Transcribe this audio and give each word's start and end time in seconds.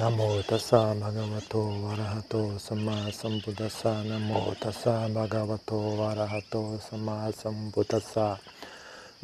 नमो 0.00 0.42
तस्सा 0.50 0.78
भगवतो 0.94 1.60
वरहतो 1.80 2.40
सम्मा 2.58 2.94
सम्बुदस्सा 3.10 3.90
नमो 4.02 4.40
तस्सा 4.62 4.92
भगवतो 5.08 5.80
वरहतो 5.98 6.62
सम्मा 6.82 7.16
सम्बुदस्सा 7.30 8.24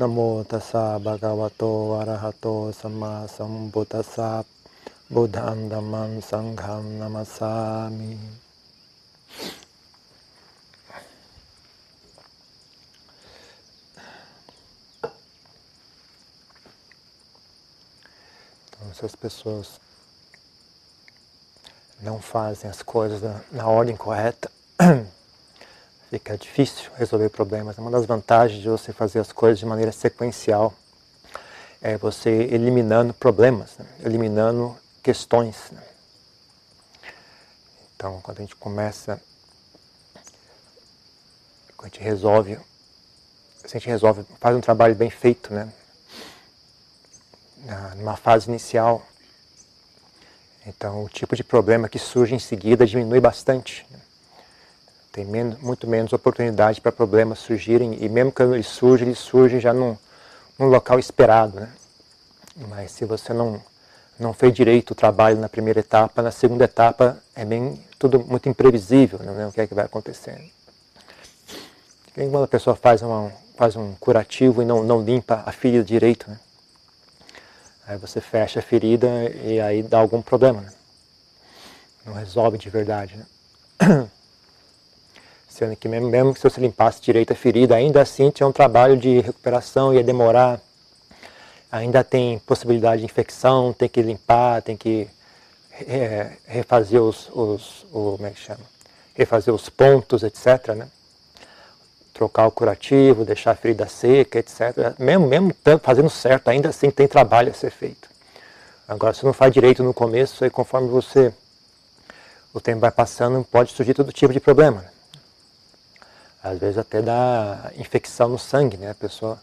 नमो 0.01 0.27
तस्सा 0.51 0.83
भगवतो 0.99 1.71
वरहतो 1.93 2.53
सम्मा 2.73 3.13
सम्बुदस्सा 3.37 4.29
बुद्धं, 5.13 5.69
धम्मं 5.69 6.21
सङ्घं 6.21 6.85
नमसामि 7.01 8.19
Essas 18.91 19.17
pessoas 19.17 19.86
não 22.01 22.21
fazem 22.21 22.69
as 22.69 22.83
coisas 22.83 23.23
na, 23.51 23.67
ordem 23.67 23.97
correta, 23.97 24.51
fica 26.11 26.37
difícil 26.37 26.91
resolver 26.97 27.29
problemas. 27.31 27.79
Uma 27.79 27.91
das 27.91 28.07
vantagens 28.07 28.61
de 28.61 28.69
você 28.69 28.93
fazer 28.93 29.21
as 29.21 29.33
coisas 29.33 29.59
de 29.59 29.67
maneira 29.67 29.93
sequencial 29.93 30.75
é 31.81 31.97
você 31.97 32.31
eliminando 32.31 33.15
problemas, 33.15 33.77
né? 33.79 33.87
eliminando 34.01 34.77
questões. 35.03 35.71
Né? 35.71 35.83
Então, 37.95 38.21
quando 38.23 38.39
a 38.39 38.43
gente 38.43 38.57
começa, 38.57 39.21
quando 41.77 41.93
a 41.93 41.95
gente 41.95 42.01
resolve, 42.01 42.59
a 43.65 43.69
gente 43.69 43.87
resolve, 43.87 44.25
faz 44.39 44.57
um 44.57 44.61
trabalho 44.61 44.95
bem 44.95 45.11
feito, 45.11 45.53
né? 45.53 45.73
numa 47.97 48.17
fase 48.17 48.49
inicial, 48.49 49.05
então, 50.67 51.05
o 51.05 51.09
tipo 51.09 51.37
de 51.37 51.45
problema 51.45 51.89
que 51.89 51.99
surge 51.99 52.35
em 52.35 52.41
seguida 52.41 52.85
diminui 52.85 53.21
bastante. 53.21 53.87
Tem 55.13 55.25
menos, 55.25 55.61
muito 55.61 55.87
menos 55.87 56.13
oportunidade 56.13 56.81
para 56.81 56.91
problemas 56.91 57.39
surgirem, 57.39 57.97
e 58.01 58.09
mesmo 58.09 58.33
quando 58.33 58.55
eles 58.55 58.67
surgem, 58.67 59.07
eles 59.07 59.19
surgem 59.19 59.61
já 59.61 59.73
num, 59.73 59.97
num 60.59 60.67
local 60.67 60.99
esperado. 60.99 61.61
Né? 61.61 61.69
Mas 62.69 62.91
se 62.91 63.05
você 63.05 63.33
não, 63.33 63.63
não 64.19 64.33
fez 64.35 64.53
direito 64.53 64.91
o 64.91 64.95
trabalho 64.95 65.39
na 65.39 65.49
primeira 65.49 65.81
etapa, 65.81 66.21
na 66.21 66.33
segunda 66.33 66.65
etapa 66.65 67.17
é 67.35 67.45
bem 67.45 67.81
tudo 67.97 68.19
muito 68.19 68.49
imprevisível, 68.49 69.21
né? 69.21 69.47
o 69.47 69.53
que 69.53 69.61
é 69.61 69.67
que 69.67 69.75
vai 69.75 69.85
acontecendo. 69.85 70.43
Quando 72.13 72.43
a 72.43 72.49
pessoa 72.49 72.75
faz, 72.75 73.03
uma, 73.03 73.33
faz 73.57 73.77
um 73.77 73.95
curativo 73.95 74.63
e 74.63 74.65
não, 74.65 74.83
não 74.83 75.03
limpa 75.03 75.43
a 75.47 75.53
ferida 75.53 75.85
direito, 75.85 76.29
né? 76.29 76.39
Aí 77.87 77.97
você 77.97 78.21
fecha 78.21 78.61
a 78.61 78.63
ferida 78.63 79.07
e 79.45 79.61
aí 79.61 79.83
dá 79.83 79.99
algum 79.99 80.21
problema. 80.21 80.61
Né? 80.61 80.73
Não 82.05 82.15
resolve 82.15 82.59
de 82.59 82.69
verdade. 82.69 83.17
Né? 83.17 83.27
Sendo 85.49 85.77
que 85.77 85.89
mesmo, 85.89 86.09
mesmo 86.09 86.35
que 86.35 86.41
se 86.41 86.49
você 86.49 86.61
limpasse 86.61 87.01
direito 87.01 87.33
a 87.33 87.37
ferida, 87.37 87.77
ainda 87.77 88.03
assim 88.03 88.31
tinha 88.31 88.47
um 88.47 88.53
trabalho 88.53 88.97
de 88.97 89.21
recuperação, 89.21 89.95
ia 89.95 90.03
demorar. 90.03 90.61
Ainda 91.71 92.03
tem 92.05 92.39
possibilidade 92.41 93.01
de 93.01 93.07
infecção, 93.07 93.73
tem 93.73 93.89
que 93.89 94.03
limpar, 94.03 94.63
tem 94.63 94.77
que 94.77 95.09
é, 95.73 96.33
refazer 96.47 97.01
os, 97.01 97.29
os 97.33 97.85
o, 97.93 98.17
como 98.17 98.27
é 98.27 98.31
que 98.31 98.41
chama? 98.41 98.77
refazer 99.17 99.53
os 99.53 99.69
pontos, 99.69 100.23
etc. 100.23 100.75
Né? 100.77 100.89
Trocar 102.17 102.47
o 102.47 102.51
curativo, 102.51 103.27
deixar 103.27 103.51
a 103.51 103.55
ferida 103.55 103.87
seca, 103.87 104.39
etc. 104.39 104.99
Mesmo, 104.99 105.27
mesmo 105.27 105.55
fazendo 105.83 106.09
certo, 106.09 106.49
ainda 106.49 106.71
assim 106.71 106.91
tem 106.91 107.07
trabalho 107.07 107.51
a 107.51 107.55
ser 107.55 107.71
feito. 107.71 108.09
Agora, 108.89 109.13
se 109.13 109.25
não 109.25 109.35
faz 109.35 109.53
direito 109.53 109.83
no 109.83 109.93
começo, 109.93 110.43
aí 110.43 110.49
conforme 110.49 110.89
você 110.89 111.33
o 112.55 112.61
tempo 112.61 112.81
vai 112.81 112.91
passando, 112.91 113.45
pode 113.45 113.73
surgir 113.73 113.93
todo 113.93 114.11
tipo 114.13 114.33
de 114.33 114.41
problema. 114.41 114.83
Às 116.43 116.59
vezes 116.59 116.79
até 116.79 117.03
dá 117.03 117.71
infecção 117.77 118.31
no 118.31 118.39
sangue, 118.39 118.79
né? 118.79 118.91
A 118.91 118.95
pessoa, 118.95 119.39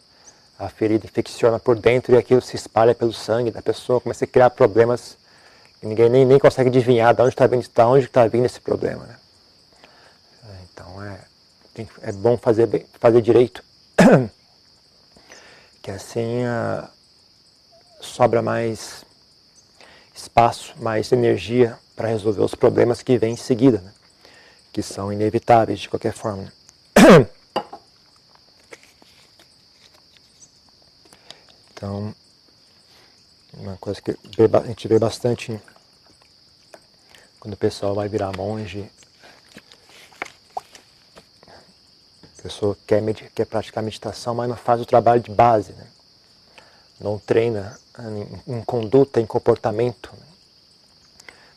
a 0.58 0.68
ferida 0.68 1.06
infecciona 1.06 1.60
por 1.60 1.78
dentro 1.78 2.16
e 2.16 2.18
aquilo 2.18 2.42
se 2.42 2.56
espalha 2.56 2.96
pelo 2.96 3.14
sangue 3.14 3.52
da 3.52 3.62
pessoa, 3.62 4.02
começa 4.02 4.26
a 4.26 4.28
criar 4.28 4.50
problemas 4.50 5.16
que 5.80 5.86
ninguém 5.86 6.10
nem, 6.10 6.26
nem 6.26 6.40
consegue 6.40 6.70
adivinhar 6.70 7.14
de 7.14 7.22
onde 7.22 7.34
está 7.34 7.46
vindo, 7.46 7.62
de 7.62 7.82
onde 7.82 8.06
está 8.06 8.26
vindo 8.26 8.46
esse 8.46 8.60
problema, 8.60 9.06
né? 9.06 9.16
Então 10.72 11.04
é 11.04 11.33
é 12.02 12.12
bom 12.12 12.38
fazer, 12.38 12.86
fazer 13.00 13.22
direito, 13.22 13.64
que 15.82 15.90
assim 15.90 16.44
sobra 18.00 18.42
mais 18.42 19.04
espaço, 20.14 20.74
mais 20.80 21.12
energia 21.12 21.78
para 21.96 22.10
resolver 22.10 22.42
os 22.42 22.56
problemas 22.56 23.02
que 23.02 23.18
vêm 23.18 23.34
em 23.34 23.38
seguida, 23.38 23.80
né? 23.80 23.92
que 24.72 24.82
são 24.82 25.12
inevitáveis 25.12 25.80
de 25.80 25.90
qualquer 25.90 26.14
forma. 26.14 26.52
Então, 31.76 32.16
uma 33.56 33.76
coisa 33.76 34.02
que 34.02 34.12
a 34.12 34.68
gente 34.68 34.88
vê 34.88 34.98
bastante 34.98 35.60
quando 37.42 37.56
o 37.56 37.58
pessoal 37.58 37.94
vai 37.94 38.08
virar 38.08 38.32
monge 38.38 38.90
pessoa 42.44 42.78
quer, 42.86 43.02
quer 43.34 43.46
praticar 43.46 43.82
meditação, 43.82 44.36
mas 44.36 44.50
não 44.50 44.58
faz 44.58 44.82
o 44.82 44.86
trabalho 44.86 45.22
de 45.22 45.32
base, 45.32 45.72
né? 45.74 45.88
não 47.00 47.18
treina 47.18 47.78
em, 48.48 48.56
em, 48.56 48.62
conduta, 48.62 49.22
em 49.22 49.26
comportamento. 49.26 50.12
Né? 50.14 50.26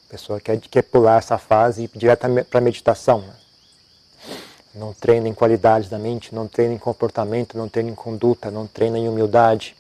A 0.07 0.11
pessoa 0.11 0.41
quer, 0.41 0.59
quer 0.61 0.83
pular 0.83 1.19
essa 1.19 1.37
fase 1.37 1.83
e 1.83 1.85
ir 1.85 1.91
direto 1.95 2.27
para 2.49 2.59
a 2.59 2.63
meditação. 2.63 3.21
Né? 3.21 3.35
Não 4.75 4.93
treina 4.93 5.29
em 5.29 5.35
qualidades 5.35 5.89
da 5.89 5.99
mente, 5.99 6.35
não 6.35 6.47
treina 6.47 6.75
em 6.75 6.79
comportamento, 6.79 7.59
não 7.59 7.69
treina 7.69 7.91
em 7.91 7.95
conduta, 7.95 8.51
não 8.51 8.67
treina 8.67 8.99
em 8.99 9.09
humildade, 9.09 9.77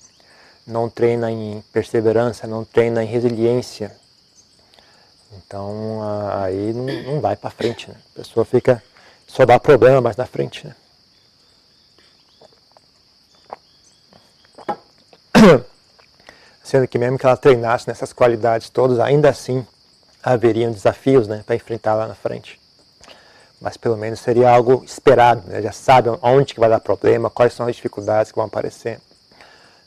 não 0.66 0.90
treina 0.90 1.30
em 1.30 1.62
perseverança, 1.72 2.46
não 2.46 2.64
treina 2.64 3.04
em 3.04 3.06
resiliência. 3.06 3.94
Então 5.32 6.00
aí 6.32 6.72
não, 6.72 7.12
não 7.12 7.20
vai 7.20 7.36
para 7.36 7.50
frente. 7.50 7.88
Né? 7.88 7.96
A 8.14 8.18
pessoa 8.18 8.44
fica 8.44 8.82
só 9.26 9.44
dá 9.44 9.58
problema 9.58 10.00
mais 10.00 10.16
na 10.16 10.26
frente. 10.26 10.66
Né? 10.66 10.74
Sendo 16.62 16.88
que 16.88 16.98
mesmo 16.98 17.18
que 17.18 17.26
ela 17.26 17.36
treinasse 17.36 17.86
nessas 17.86 18.12
qualidades 18.12 18.68
todas, 18.70 18.98
ainda 18.98 19.28
assim 19.28 19.64
haveriam 20.22 20.72
desafios 20.72 21.28
né, 21.28 21.42
para 21.46 21.54
enfrentar 21.54 21.94
lá 21.94 22.06
na 22.06 22.14
frente. 22.14 22.60
Mas 23.60 23.76
pelo 23.76 23.96
menos 23.96 24.20
seria 24.20 24.50
algo 24.50 24.82
esperado, 24.84 25.42
né? 25.46 25.62
já 25.62 25.72
sabe 25.72 26.10
onde 26.20 26.54
que 26.54 26.60
vai 26.60 26.68
dar 26.68 26.80
problema, 26.80 27.30
quais 27.30 27.52
são 27.52 27.66
as 27.66 27.76
dificuldades 27.76 28.32
que 28.32 28.36
vão 28.36 28.46
aparecer. 28.46 29.00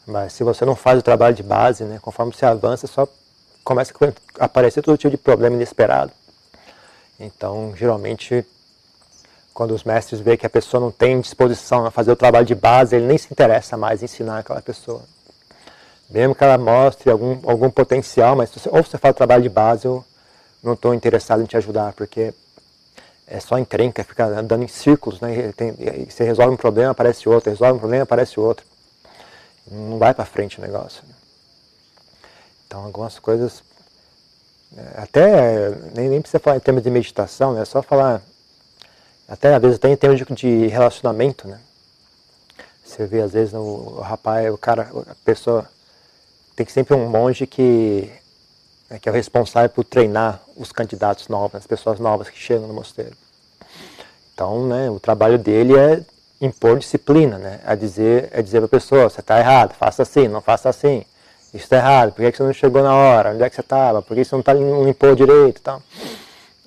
Mas 0.07 0.33
se 0.33 0.43
você 0.43 0.65
não 0.65 0.75
faz 0.75 0.99
o 0.99 1.03
trabalho 1.03 1.35
de 1.35 1.43
base, 1.43 1.83
né, 1.83 1.99
conforme 2.01 2.33
você 2.33 2.45
avança, 2.45 2.87
só 2.87 3.07
começa 3.63 3.93
a 4.39 4.45
aparecer 4.45 4.81
todo 4.81 4.97
tipo 4.97 5.11
de 5.11 5.17
problema 5.17 5.55
inesperado. 5.55 6.11
Então, 7.19 7.73
geralmente, 7.75 8.45
quando 9.53 9.71
os 9.71 9.83
mestres 9.83 10.21
veem 10.21 10.37
que 10.37 10.45
a 10.45 10.49
pessoa 10.49 10.79
não 10.79 10.89
tem 10.89 11.19
disposição 11.19 11.85
a 11.85 11.91
fazer 11.91 12.11
o 12.11 12.15
trabalho 12.15 12.45
de 12.45 12.55
base, 12.55 12.95
ele 12.95 13.05
nem 13.05 13.17
se 13.17 13.27
interessa 13.29 13.75
mais 13.75 14.01
em 14.01 14.05
ensinar 14.05 14.39
aquela 14.39 14.61
pessoa. 14.61 15.03
Mesmo 16.09 16.33
que 16.33 16.43
ela 16.43 16.57
mostre 16.57 17.11
algum, 17.11 17.37
algum 17.47 17.69
potencial, 17.69 18.35
mas 18.35 18.49
você, 18.49 18.67
ou 18.69 18.83
você 18.83 18.97
faz 18.97 19.13
o 19.13 19.17
trabalho 19.17 19.43
de 19.43 19.49
base, 19.49 19.85
eu 19.85 20.03
não 20.63 20.73
estou 20.73 20.93
interessado 20.93 21.41
em 21.41 21.45
te 21.45 21.55
ajudar, 21.55 21.93
porque 21.93 22.33
é 23.27 23.39
só 23.39 23.59
encrenca, 23.59 24.03
fica 24.03 24.25
andando 24.25 24.63
em 24.63 24.67
círculos, 24.67 25.21
né? 25.21 25.51
Tem, 25.55 25.71
você 26.09 26.23
resolve 26.23 26.53
um 26.53 26.57
problema, 26.57 26.91
aparece 26.91 27.29
outro, 27.29 27.51
resolve 27.51 27.75
um 27.75 27.79
problema, 27.79 28.03
aparece 28.03 28.39
outro. 28.39 28.65
Não 29.69 29.99
vai 29.99 30.15
para 30.15 30.25
frente 30.25 30.57
o 30.57 30.61
negócio. 30.61 31.03
Então, 32.65 32.83
algumas 32.83 33.19
coisas, 33.19 33.63
é, 34.75 35.01
até 35.01 35.69
nem, 35.95 36.09
nem 36.09 36.21
precisa 36.21 36.39
falar 36.39 36.57
em 36.57 36.61
termos 36.61 36.81
de 36.81 36.89
meditação, 36.89 37.53
né? 37.53 37.61
é 37.61 37.65
só 37.65 37.83
falar, 37.83 38.19
até 39.27 39.53
às 39.53 39.61
vezes 39.61 39.77
até 39.77 39.89
em 39.89 39.95
termos 39.95 40.19
de, 40.19 40.25
de 40.33 40.67
relacionamento, 40.67 41.47
né? 41.47 41.59
Você 42.83 43.05
vê 43.05 43.21
às 43.21 43.33
vezes 43.33 43.53
o, 43.53 43.59
o 43.59 44.01
rapaz, 44.01 44.51
o 44.51 44.57
cara, 44.57 44.89
a 45.07 45.15
pessoa 45.23 45.69
tem 46.59 46.67
sempre 46.67 46.93
um 46.93 47.07
monge 47.07 47.47
que, 47.47 48.11
né, 48.89 48.99
que 48.99 49.07
é 49.07 49.11
o 49.11 49.15
responsável 49.15 49.69
por 49.69 49.85
treinar 49.85 50.41
os 50.57 50.73
candidatos 50.73 51.29
novos, 51.29 51.55
as 51.55 51.65
pessoas 51.65 51.99
novas 51.99 52.29
que 52.29 52.37
chegam 52.37 52.67
no 52.67 52.73
mosteiro. 52.73 53.15
Então, 54.33 54.67
né, 54.67 54.89
o 54.89 54.99
trabalho 54.99 55.39
dele 55.39 55.77
é 55.77 56.01
impor 56.41 56.77
disciplina, 56.77 57.37
né, 57.37 57.61
é 57.65 57.75
dizer, 57.77 58.27
é 58.33 58.41
dizer 58.41 58.59
para 58.59 58.65
a 58.65 58.69
pessoa, 58.69 59.09
você 59.09 59.21
está 59.21 59.39
errado, 59.39 59.73
faça 59.73 60.03
assim, 60.03 60.27
não 60.27 60.41
faça 60.41 60.67
assim, 60.67 61.05
isso 61.53 61.63
está 61.63 61.77
errado, 61.77 62.11
por 62.11 62.29
que, 62.29 62.37
você 62.37 62.43
não 62.43 62.51
chegou 62.51 62.83
na 62.83 62.93
hora, 62.93 63.31
onde 63.31 63.43
é 63.43 63.49
que 63.49 63.55
você 63.55 63.61
estava, 63.61 64.01
por 64.01 64.15
que 64.15 64.25
você 64.25 64.35
não, 64.35 64.43
tá, 64.43 64.53
não 64.53 64.83
limpou 64.83 65.15
direito 65.15 65.61
tal. 65.61 65.81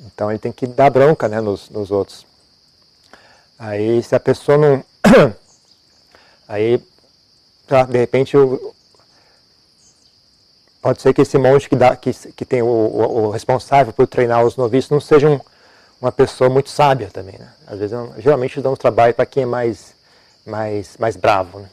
Então 0.06 0.31
ele 0.31 0.38
tem 0.38 0.53
que 0.53 0.67
dar 0.67 0.88
bronca 0.88 1.29
né, 1.29 1.38
nos, 1.38 1.69
nos 1.69 1.91
outros. 1.91 2.27
Aí 3.59 4.03
se 4.03 4.15
a 4.15 4.21
pessoa 4.21 4.56
não. 4.56 4.85
Aí, 6.49 6.83
de 7.88 7.99
repente, 7.99 8.37
o, 8.37 8.75
pode 10.82 11.00
ser 11.00 11.14
que 11.14 11.23
esse 11.23 11.38
monge 11.38 11.69
que, 11.69 11.76
dá, 11.76 11.94
que, 11.94 12.12
que 12.12 12.44
tem 12.44 12.61
o, 12.61 12.67
o, 12.67 13.26
o 13.26 13.31
responsável 13.31 13.93
por 13.93 14.06
treinar 14.08 14.44
os 14.44 14.56
noviços 14.56 14.90
não 14.90 15.00
seja 15.00 15.31
um, 15.31 15.40
uma 16.00 16.11
pessoa 16.11 16.50
muito 16.50 16.69
sábia 16.69 17.08
também. 17.11 17.38
Né? 17.38 17.49
Às 17.69 17.79
vezes, 17.79 17.96
geralmente 18.19 18.61
dão 18.61 18.75
trabalho 18.75 19.14
para 19.14 19.25
quem 19.25 19.44
é 19.44 19.46
mais, 19.46 19.94
mais, 20.44 20.96
mais 20.99 21.17
bravo. 21.17 21.61
Né? 21.61 21.69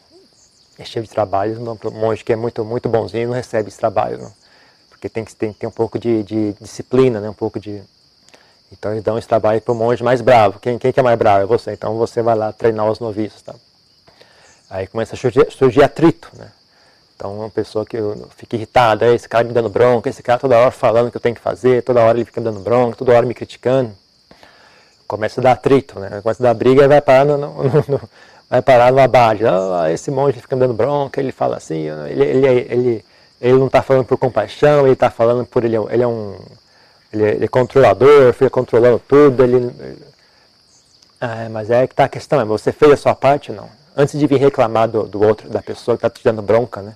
Esse 0.77 0.91
tipo 0.91 1.07
de 1.07 1.11
trabalho, 1.11 1.59
um 1.59 1.91
monge 1.91 2.23
que 2.23 2.31
é 2.31 2.35
muito, 2.35 2.63
muito 2.63 2.87
bonzinho 2.87 3.27
não 3.27 3.35
recebe 3.35 3.67
esse 3.67 3.79
trabalho. 3.79 4.19
Não? 4.19 4.31
Porque 4.91 5.09
tem 5.09 5.25
que, 5.25 5.35
tem 5.35 5.51
que 5.51 5.59
ter 5.59 5.67
um 5.67 5.71
pouco 5.71 5.97
de, 5.97 6.21
de 6.23 6.53
disciplina, 6.61 7.19
né? 7.19 7.29
um 7.29 7.33
pouco 7.33 7.59
de... 7.59 7.81
Então 8.71 8.91
eles 8.91 9.03
dão 9.03 9.17
esse 9.17 9.27
trabalho 9.27 9.59
para 9.59 9.71
o 9.71 9.75
monge 9.75 10.03
mais 10.03 10.21
bravo. 10.21 10.59
Quem, 10.59 10.77
quem 10.77 10.93
que 10.93 10.99
é 10.99 11.03
mais 11.03 11.17
bravo? 11.17 11.41
É 11.41 11.45
você. 11.47 11.71
Então 11.71 11.97
você 11.97 12.21
vai 12.21 12.35
lá 12.35 12.53
treinar 12.53 12.87
os 12.87 12.99
noviços. 12.99 13.41
Tá? 13.41 13.55
Aí 14.69 14.85
começa 14.85 15.15
a 15.15 15.17
surgir, 15.17 15.51
surgir 15.51 15.83
atrito. 15.83 16.29
Né? 16.37 16.51
Então, 17.19 17.37
uma 17.37 17.49
pessoa 17.49 17.85
que 17.85 17.97
fica 18.37 18.55
irritada, 18.55 19.13
esse 19.13 19.27
cara 19.27 19.43
me 19.43 19.51
dando 19.51 19.67
bronca, 19.67 20.09
esse 20.09 20.23
cara 20.23 20.39
toda 20.39 20.57
hora 20.57 20.71
falando 20.71 21.11
que 21.11 21.17
eu 21.17 21.21
tenho 21.21 21.35
que 21.35 21.41
fazer, 21.41 21.83
toda 21.83 21.99
hora 21.99 22.17
ele 22.17 22.23
fica 22.23 22.39
me 22.39 22.45
dando 22.45 22.61
bronca, 22.61 22.95
toda 22.95 23.11
hora 23.11 23.25
me 23.25 23.33
criticando. 23.33 23.91
Começa 25.05 25.41
a 25.41 25.43
dar 25.43 25.51
atrito, 25.51 25.99
né? 25.99 26.21
começa 26.23 26.41
a 26.41 26.45
dar 26.45 26.53
briga 26.53 26.85
e 26.85 26.87
vai 26.87 27.01
parar, 27.01 27.25
no, 27.25 27.37
no, 27.37 27.63
no 27.89 28.01
vai 28.49 28.61
parar 28.61 28.93
numa 28.93 29.05
base. 29.05 29.43
Ah, 29.45 29.91
esse 29.91 30.09
monge 30.09 30.39
fica 30.39 30.55
me 30.55 30.61
dando 30.61 30.73
bronca, 30.73 31.19
ele 31.19 31.33
fala 31.33 31.57
assim, 31.57 31.89
ele, 32.09 32.23
ele, 32.23 32.47
ele, 32.47 33.05
ele 33.41 33.57
não 33.57 33.67
está 33.67 33.81
falando 33.81 34.05
por 34.05 34.17
compaixão, 34.17 34.85
ele 34.85 34.93
está 34.93 35.09
falando 35.09 35.45
por. 35.45 35.65
Ele, 35.65 35.75
ele 35.75 36.03
é 36.03 36.07
um. 36.07 36.39
Ele 37.11 37.23
é, 37.25 37.29
ele 37.31 37.43
é 37.43 37.47
controlador, 37.49 38.31
fica 38.31 38.49
controlando 38.49 38.97
tudo. 39.05 39.43
Ele, 39.43 39.73
ah, 41.19 41.49
mas 41.51 41.69
é 41.69 41.85
que 41.85 41.91
está 41.91 42.05
a 42.05 42.09
questão, 42.09 42.39
é, 42.39 42.45
você 42.45 42.71
fez 42.71 42.93
a 42.93 42.95
sua 42.95 43.13
parte 43.13 43.51
não? 43.51 43.67
Antes 43.97 44.17
de 44.17 44.25
vir 44.25 44.37
reclamar 44.37 44.87
do, 44.87 45.03
do 45.03 45.21
outro, 45.21 45.49
da 45.49 45.61
pessoa 45.61 45.97
que 45.97 46.07
está 46.07 46.09
te 46.09 46.23
dando 46.23 46.41
bronca, 46.41 46.81
né? 46.81 46.95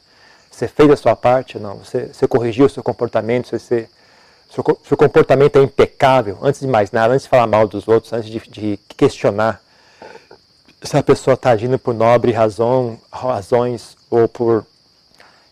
Você 0.64 0.68
fez 0.70 0.90
a 0.92 0.96
sua 0.96 1.16
parte? 1.16 1.60
Não. 1.60 1.80
Você, 1.80 2.08
você 2.08 2.26
corrigiu 2.26 2.68
o 2.68 2.70
seu 2.70 2.82
comportamento? 2.82 3.48
Você, 3.48 3.60
você, 3.60 3.90
seu, 4.50 4.64
seu 4.88 4.96
comportamento 4.96 5.58
é 5.58 5.62
impecável? 5.62 6.38
Antes 6.42 6.62
de 6.62 6.68
mais 6.68 6.90
nada, 6.92 7.14
antes 7.14 7.24
de 7.24 7.30
falar 7.30 7.48
mal 7.48 7.68
dos 7.68 7.86
outros, 7.86 8.14
antes 8.14 8.30
de, 8.30 8.40
de 8.50 8.80
questionar 8.96 9.62
se 10.82 10.98
a 10.98 11.04
pessoa 11.04 11.34
está 11.34 11.52
agindo 11.52 11.78
por 11.78 11.94
nobre 11.94 12.32
razão, 12.32 12.98
razões 13.12 13.98
ou 14.10 14.28
por 14.28 14.66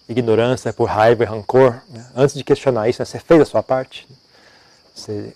ignorância, 0.08 0.74
por 0.74 0.86
raiva 0.86 1.24
e 1.24 1.26
rancor, 1.26 1.82
né? 1.90 2.06
antes 2.16 2.36
de 2.36 2.44
questionar 2.44 2.90
isso, 2.90 3.02
né? 3.02 3.06
você 3.06 3.20
fez 3.20 3.42
a 3.42 3.46
sua 3.46 3.64
parte? 3.64 4.08
Você 4.94 5.34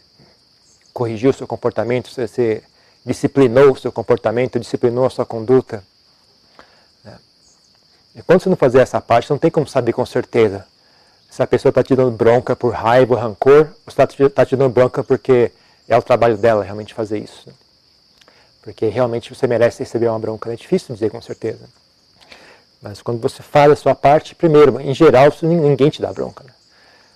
corrigiu 0.93 1.29
o 1.29 1.33
seu 1.33 1.47
comportamento? 1.47 2.09
Você, 2.09 2.27
você 2.27 2.63
disciplinou 3.05 3.71
o 3.71 3.77
seu 3.77 3.91
comportamento? 3.91 4.59
Disciplinou 4.59 5.05
a 5.05 5.09
sua 5.09 5.25
conduta? 5.25 5.83
E 8.15 8.23
quando 8.23 8.41
você 8.41 8.49
não 8.49 8.55
fazer 8.55 8.79
essa 8.79 9.01
parte, 9.01 9.29
não 9.29 9.37
tem 9.37 9.51
como 9.51 9.67
saber 9.67 9.93
com 9.93 10.05
certeza 10.05 10.65
se 11.29 11.43
a 11.43 11.47
pessoa 11.47 11.69
está 11.69 11.83
te 11.83 11.93
dando 11.93 12.11
bronca 12.11 12.55
por 12.55 12.73
raiva, 12.73 13.19
rancor, 13.19 13.67
ou 13.85 13.89
está 13.89 14.07
te, 14.45 14.55
dando 14.55 14.69
bronca 14.69 15.03
porque 15.03 15.51
é 15.85 15.97
o 15.97 16.01
trabalho 16.01 16.37
dela 16.37 16.63
realmente 16.63 16.93
fazer 16.93 17.19
isso. 17.19 17.49
Porque 18.61 18.87
realmente 18.87 19.35
você 19.35 19.45
merece 19.45 19.79
receber 19.79 20.07
uma 20.07 20.17
bronca. 20.17 20.53
É 20.53 20.55
difícil 20.55 20.95
dizer 20.95 21.11
com 21.11 21.21
certeza. 21.21 21.67
Mas 22.81 23.01
quando 23.01 23.19
você 23.19 23.43
faz 23.43 23.69
a 23.71 23.75
sua 23.75 23.93
parte, 23.93 24.33
primeiro, 24.33 24.79
em 24.79 24.93
geral, 24.93 25.29
ninguém 25.41 25.89
te 25.89 26.01
dá 26.01 26.13
bronca. 26.13 26.43
Né? 26.45 26.51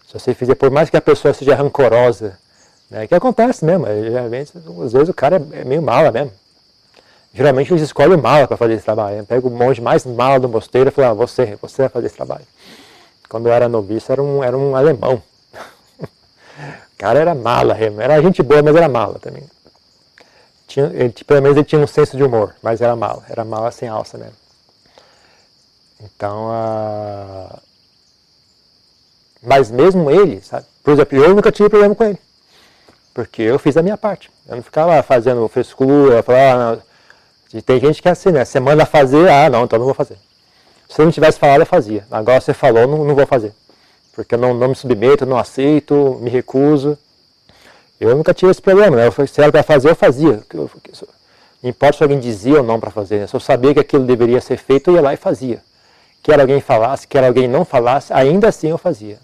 Se 0.06 0.14
você 0.14 0.34
fizer, 0.34 0.56
por 0.56 0.70
mais 0.70 0.90
que 0.90 0.98
a 0.98 1.02
pessoa 1.02 1.34
seja 1.34 1.56
rancorosa, 1.56 2.38
né, 2.90 3.08
que 3.08 3.16
acontece 3.16 3.64
mesmo, 3.64 3.86
às 4.84 4.92
vezes 4.92 5.08
o 5.08 5.14
cara 5.14 5.42
é 5.54 5.64
meio 5.64 5.82
mala 5.82 6.12
mesmo. 6.12 6.32
Geralmente 7.34 7.72
eles 7.72 7.84
escolhem 7.84 8.18
mala 8.18 8.48
para 8.48 8.58
fazer 8.58 8.74
esse 8.74 8.86
trabalho. 8.86 9.26
Pega 9.26 9.48
o 9.48 9.52
monge 9.52 9.82
mais 9.82 10.06
mala 10.06 10.40
do 10.40 10.50
mosteiro 10.50 10.90
e 10.90 10.92
fala, 10.92 11.10
ah, 11.10 11.14
você, 11.14 11.58
você 11.62 11.84
vai 11.84 11.90
fazer 11.90 12.08
esse 12.08 12.16
trabalho. 12.16 12.46
Quando 13.28 13.48
eu 13.48 13.54
era 13.54 13.70
noviço, 13.70 14.12
era 14.12 14.22
um, 14.22 14.44
era 14.44 14.58
um 14.58 14.76
alemão. 14.76 15.22
o 16.02 16.98
cara 16.98 17.20
era 17.20 17.36
mala, 17.36 17.78
era 17.78 18.22
gente 18.22 18.42
boa, 18.42 18.64
mas 18.64 18.76
era 18.76 18.90
mala 18.90 19.20
também. 19.20 19.44
Tinha, 20.68 20.88
ele, 20.88 21.14
pelo 21.26 21.42
menos 21.42 21.58
ele 21.58 21.66
tinha 21.66 21.82
um 21.82 21.88
senso 21.88 22.18
de 22.18 22.24
humor, 22.24 22.56
mas 22.62 22.82
era 22.82 22.96
mala, 22.96 23.24
era 23.30 23.46
mala 23.46 23.72
sem 23.72 23.88
alça 23.88 24.18
mesmo. 24.18 24.36
Então, 26.02 26.48
uh... 26.48 27.60
mas 29.42 29.70
mesmo 29.70 30.10
ele, 30.10 30.42
sabe? 30.42 30.66
Por 30.84 30.94
exemplo, 30.94 31.18
eu 31.18 31.36
nunca 31.36 31.52
tive 31.52 31.70
problema 31.70 31.94
com 31.94 32.04
ele. 32.04 32.20
Porque 33.14 33.42
eu 33.42 33.60
fiz 33.60 33.76
a 33.78 33.84
minha 33.84 33.98
parte. 33.98 34.32
Eu 34.48 34.56
não 34.56 34.64
ficava 34.64 35.02
fazendo 35.04 35.48
frescura, 35.48 36.24
falar, 36.24 36.74
ah, 36.74 36.78
e 37.54 37.62
tem 37.62 37.80
gente 37.80 38.02
que 38.02 38.08
é 38.08 38.12
assim, 38.12 38.32
né? 38.32 38.46
Você 38.46 38.60
manda 38.60 38.86
fazer, 38.86 39.30
ah, 39.30 39.50
não, 39.50 39.64
então 39.64 39.80
não 39.80 39.86
vou 39.86 39.96
fazer. 39.96 40.18
Se 40.88 41.02
eu 41.02 41.06
não 41.06 41.12
tivesse 41.12 41.40
falado, 41.40 41.62
eu 41.62 41.66
fazia. 41.66 42.06
Agora 42.10 42.40
você 42.40 42.54
falou, 42.54 42.88
não, 42.88 43.04
não 43.06 43.16
vou 43.16 43.26
fazer. 43.26 43.54
Porque 44.14 44.36
eu 44.36 44.40
não, 44.40 44.54
não 44.54 44.70
me 44.70 44.76
submeto, 44.76 45.26
não 45.26 45.38
aceito, 45.38 46.20
me 46.22 46.30
recuso. 46.30 46.98
Eu 48.00 48.16
nunca 48.16 48.34
tive 48.34 48.52
esse 48.52 48.62
problema, 48.62 48.98
né? 48.98 49.12
Se 49.28 49.42
era 49.42 49.52
para 49.52 49.64
fazer, 49.64 49.90
eu 49.90 49.96
fazia. 49.96 50.44
Não 50.54 51.70
importa 51.70 51.98
se 51.98 52.04
alguém 52.04 52.20
dizia 52.20 52.58
ou 52.58 52.64
não 52.64 52.80
para 52.80 52.92
fazer. 52.92 53.20
Né? 53.20 53.28
Se 53.28 53.36
eu 53.36 53.40
sabia 53.40 53.74
que 53.74 53.80
aquilo 53.80 54.06
deveria 54.06 54.40
ser 54.42 54.58
feito, 54.58 54.90
eu 54.90 54.96
ia 54.96 55.02
lá 55.02 55.14
e 55.14 55.18
fazia. 55.18 55.62
Quer 56.24 56.40
alguém 56.40 56.62
falasse, 56.62 57.08
quer 57.08 57.24
alguém 57.24 57.48
não 57.48 57.66
falasse, 57.66 58.14
ainda 58.14 58.48
assim 58.50 58.70
eu 58.70 58.78
fazia. 58.78 59.20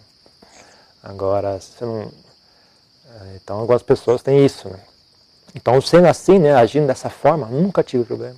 Agora, 1.04 1.60
você 1.60 1.86
não... 1.86 2.12
Então, 3.36 3.60
algumas 3.60 3.81
pessoas 3.81 4.22
têm 4.22 4.45
isso, 4.45 4.68
né? 4.69 4.80
Então, 5.55 5.79
sendo 5.79 6.07
assim, 6.07 6.37
né, 6.37 6.53
agindo 6.53 6.85
dessa 6.85 7.09
forma, 7.09 7.47
nunca 7.47 7.81
tive 7.81 8.03
problema. 8.03 8.35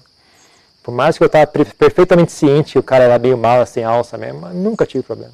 Por 0.83 0.93
mais 0.93 1.17
que 1.17 1.23
eu 1.23 1.25
estava 1.25 1.47
perfeitamente 1.47 2.31
ciente 2.31 2.73
que 2.73 2.79
o 2.79 2.83
cara 2.83 3.03
era 3.03 3.19
meio 3.19 3.37
mal, 3.37 3.65
sem 3.65 3.83
alça 3.83 4.17
mesmo, 4.17 4.41
mas 4.41 4.55
nunca 4.55 4.85
tive 4.85 5.03
problema. 5.03 5.33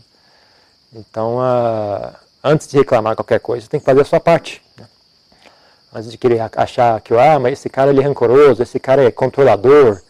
Então, 0.95 1.37
uh, 1.37 2.15
antes 2.43 2.67
de 2.67 2.77
reclamar 2.77 3.15
qualquer 3.15 3.39
coisa, 3.39 3.67
tem 3.67 3.79
que 3.79 3.85
fazer 3.85 4.01
a 4.01 4.05
sua 4.05 4.19
parte. 4.19 4.63
Né? 4.79 4.85
Antes 5.93 6.09
de 6.09 6.17
querer 6.17 6.41
achar 6.55 6.99
que, 7.01 7.13
ah, 7.13 7.37
mas 7.37 7.53
esse 7.53 7.69
cara 7.69 7.91
ele 7.91 7.99
é 7.99 8.03
rancoroso, 8.03 8.63
esse 8.63 8.79
cara 8.79 9.03
é 9.03 9.11
controlador, 9.11 10.01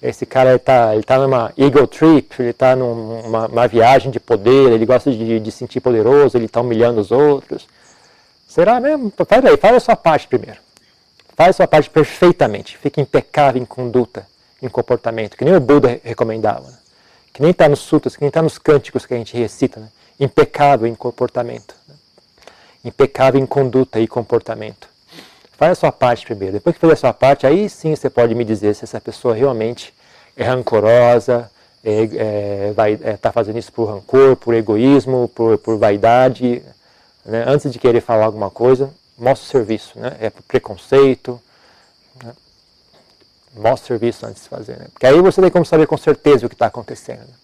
esse 0.00 0.24
cara 0.24 0.56
está 0.56 0.94
ele 0.94 1.04
tá 1.04 1.18
numa 1.18 1.52
ego 1.56 1.86
trip, 1.86 2.40
ele 2.40 2.50
está 2.50 2.74
numa 2.74 3.68
viagem 3.68 4.10
de 4.10 4.18
poder, 4.18 4.72
ele 4.72 4.86
gosta 4.86 5.10
de, 5.12 5.38
de 5.38 5.52
sentir 5.52 5.80
poderoso, 5.80 6.36
ele 6.36 6.46
está 6.46 6.60
humilhando 6.60 7.00
os 7.00 7.12
outros. 7.12 7.68
Será 8.48 8.80
mesmo? 8.80 9.12
Faz 9.28 9.44
aí, 9.44 9.56
faz 9.56 9.76
a 9.76 9.80
sua 9.80 9.96
parte 9.96 10.26
primeiro. 10.26 10.58
Faz 11.38 11.54
sua 11.54 11.68
parte 11.68 11.88
perfeitamente. 11.88 12.76
Fique 12.76 13.00
impecável 13.00 13.62
em 13.62 13.64
conduta, 13.64 14.26
em 14.60 14.68
comportamento, 14.68 15.36
que 15.36 15.44
nem 15.44 15.54
o 15.54 15.60
Buda 15.60 16.00
recomendava. 16.02 16.66
Né? 16.66 16.76
Que 17.32 17.40
nem 17.40 17.52
está 17.52 17.68
nos 17.68 17.78
sutras, 17.78 18.16
que 18.16 18.22
nem 18.22 18.26
está 18.26 18.42
nos 18.42 18.58
cânticos 18.58 19.06
que 19.06 19.14
a 19.14 19.16
gente 19.16 19.36
recita. 19.36 19.78
Né? 19.78 19.88
Impecável 20.18 20.88
em 20.88 20.96
comportamento. 20.96 21.76
Né? 21.86 21.94
Impecável 22.86 23.40
em 23.40 23.46
conduta 23.46 24.00
e 24.00 24.08
comportamento. 24.08 24.88
Faz 25.52 25.70
a 25.70 25.74
sua 25.76 25.92
parte 25.92 26.26
primeiro. 26.26 26.54
Depois 26.54 26.74
que 26.74 26.80
fizer 26.80 26.94
a 26.94 26.96
sua 26.96 27.12
parte, 27.12 27.46
aí 27.46 27.70
sim 27.70 27.94
você 27.94 28.10
pode 28.10 28.34
me 28.34 28.44
dizer 28.44 28.74
se 28.74 28.82
essa 28.82 29.00
pessoa 29.00 29.32
realmente 29.32 29.94
é 30.36 30.42
rancorosa, 30.42 31.48
está 31.84 32.88
é, 32.88 32.92
é, 32.92 32.98
é, 33.10 33.16
tá 33.16 33.30
fazendo 33.30 33.60
isso 33.60 33.72
por 33.72 33.84
rancor, 33.84 34.34
por 34.34 34.54
egoísmo, 34.54 35.28
por, 35.28 35.56
por 35.58 35.78
vaidade. 35.78 36.64
Né? 37.24 37.44
Antes 37.46 37.72
de 37.72 37.78
querer 37.78 38.00
falar 38.00 38.24
alguma 38.24 38.50
coisa, 38.50 38.92
mostra 39.18 39.46
o 39.46 39.50
serviço, 39.50 39.98
né? 39.98 40.16
É 40.20 40.30
preconceito. 40.30 41.40
Né? 42.22 42.32
Mostra 43.54 43.84
o 43.84 43.98
serviço 43.98 44.26
antes 44.26 44.44
de 44.44 44.48
fazer, 44.48 44.78
né? 44.78 44.86
Porque 44.92 45.06
aí 45.06 45.20
você 45.20 45.40
tem 45.40 45.50
como 45.50 45.64
saber 45.64 45.86
com 45.86 45.96
certeza 45.96 46.46
o 46.46 46.48
que 46.48 46.54
está 46.54 46.66
acontecendo. 46.66 47.20
Né? 47.20 47.34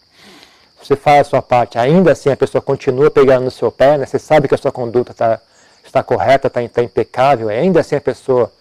Você 0.83 0.97
faz 0.97 1.27
a 1.27 1.31
sua 1.31 1.43
parte, 1.43 1.79
ainda 1.79 2.13
assim 2.13 2.31
a 2.31 2.37
pessoa 2.37 2.61
continua 2.61 3.11
pegando 3.11 3.45
no 3.45 3.51
seu 3.51 3.73
pé, 3.73 3.99
né? 3.99 4.07
Você 4.07 4.19
sabe 4.19 4.47
que 4.47 4.55
a 4.55 4.59
sua 4.59 4.71
conduta 4.71 5.15
tá, 5.15 5.41
está 5.85 6.03
correta, 6.03 6.49
está 6.49 6.61
tá 6.69 6.83
impecável, 6.83 7.49
ainda 7.49 7.81
assim 7.81 7.97
a 7.97 8.01
pessoa 8.01 8.53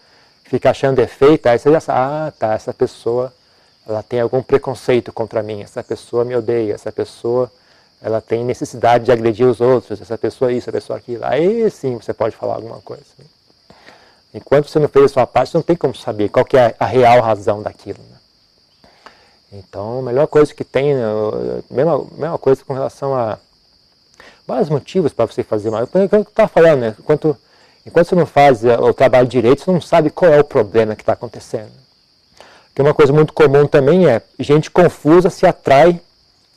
fica 0.44 0.70
achando 0.70 0.96
defeito, 0.96 1.48
aí 1.48 1.60
você 1.60 1.72
já 1.72 1.80
sabe, 1.80 2.00
ah, 2.00 2.34
tá, 2.38 2.54
essa 2.54 2.74
pessoa 2.74 3.34
ela 3.86 4.02
tem 4.02 4.22
algum 4.22 4.42
preconceito 4.42 5.12
contra 5.12 5.44
mim, 5.44 5.62
essa 5.62 5.84
pessoa 5.84 6.24
me 6.24 6.36
odeia, 6.36 6.74
essa 6.74 6.92
pessoa 6.92 7.52
ela 8.04 8.20
tem 8.20 8.44
necessidade 8.44 9.06
de 9.06 9.12
agredir 9.14 9.48
os 9.48 9.62
outros, 9.62 10.02
essa 10.02 10.18
pessoa 10.18 10.52
isso, 10.52 10.70
essa 10.70 10.74
pessoa 10.74 11.00
aquilo. 11.00 11.24
Aí 11.24 11.72
sim 11.72 11.96
você 11.96 12.14
pode 12.14 12.36
falar 12.36 12.56
alguma 12.56 12.82
coisa. 12.82 13.04
Enquanto 14.34 14.68
você 14.68 14.78
não 14.78 14.90
fez 14.90 15.06
a 15.06 15.08
sua 15.08 15.26
parte, 15.26 15.52
você 15.52 15.58
não 15.58 15.64
tem 15.64 15.76
como 15.76 15.96
saber 15.96 16.28
qual 16.28 16.44
que 16.44 16.58
é 16.58 16.76
a 16.78 16.86
real 16.86 17.22
razão 17.22 17.62
daquilo. 17.62 18.00
Né? 18.00 18.18
Então, 19.54 20.00
a 20.00 20.02
melhor 20.02 20.28
coisa 20.28 20.54
que 20.54 20.66
tem, 20.66 20.96
né, 20.96 21.04
mesma, 21.72 22.06
mesma 22.18 22.38
coisa 22.38 22.66
com 22.66 22.74
relação 22.74 23.16
a 23.16 23.38
vários 24.46 24.68
motivos 24.68 25.14
para 25.14 25.26
você 25.26 25.42
fazer 25.42 25.70
mal. 25.70 25.84
É 25.84 25.88
eu 26.12 26.22
estava 26.22 26.50
falando, 26.50 26.82
né? 26.82 26.96
Enquanto, 27.00 27.38
enquanto 27.86 28.08
você 28.08 28.16
não 28.16 28.26
faz 28.26 28.66
eh, 28.66 28.76
o 28.78 28.94
trabalho 28.94 29.28
direito, 29.28 29.64
você 29.64 29.72
não 29.72 29.80
sabe 29.80 30.10
qual 30.10 30.34
é 30.34 30.40
o 30.40 30.44
problema 30.44 30.96
que 30.96 31.04
está 31.04 31.14
acontecendo. 31.14 31.72
Porque 32.66 32.82
uma 32.82 32.94
coisa 32.94 33.14
muito 33.14 33.32
comum 33.32 33.66
também 33.66 34.10
é 34.10 34.22
gente 34.40 34.70
confusa 34.70 35.30
se 35.30 35.46
atrai 35.46 36.02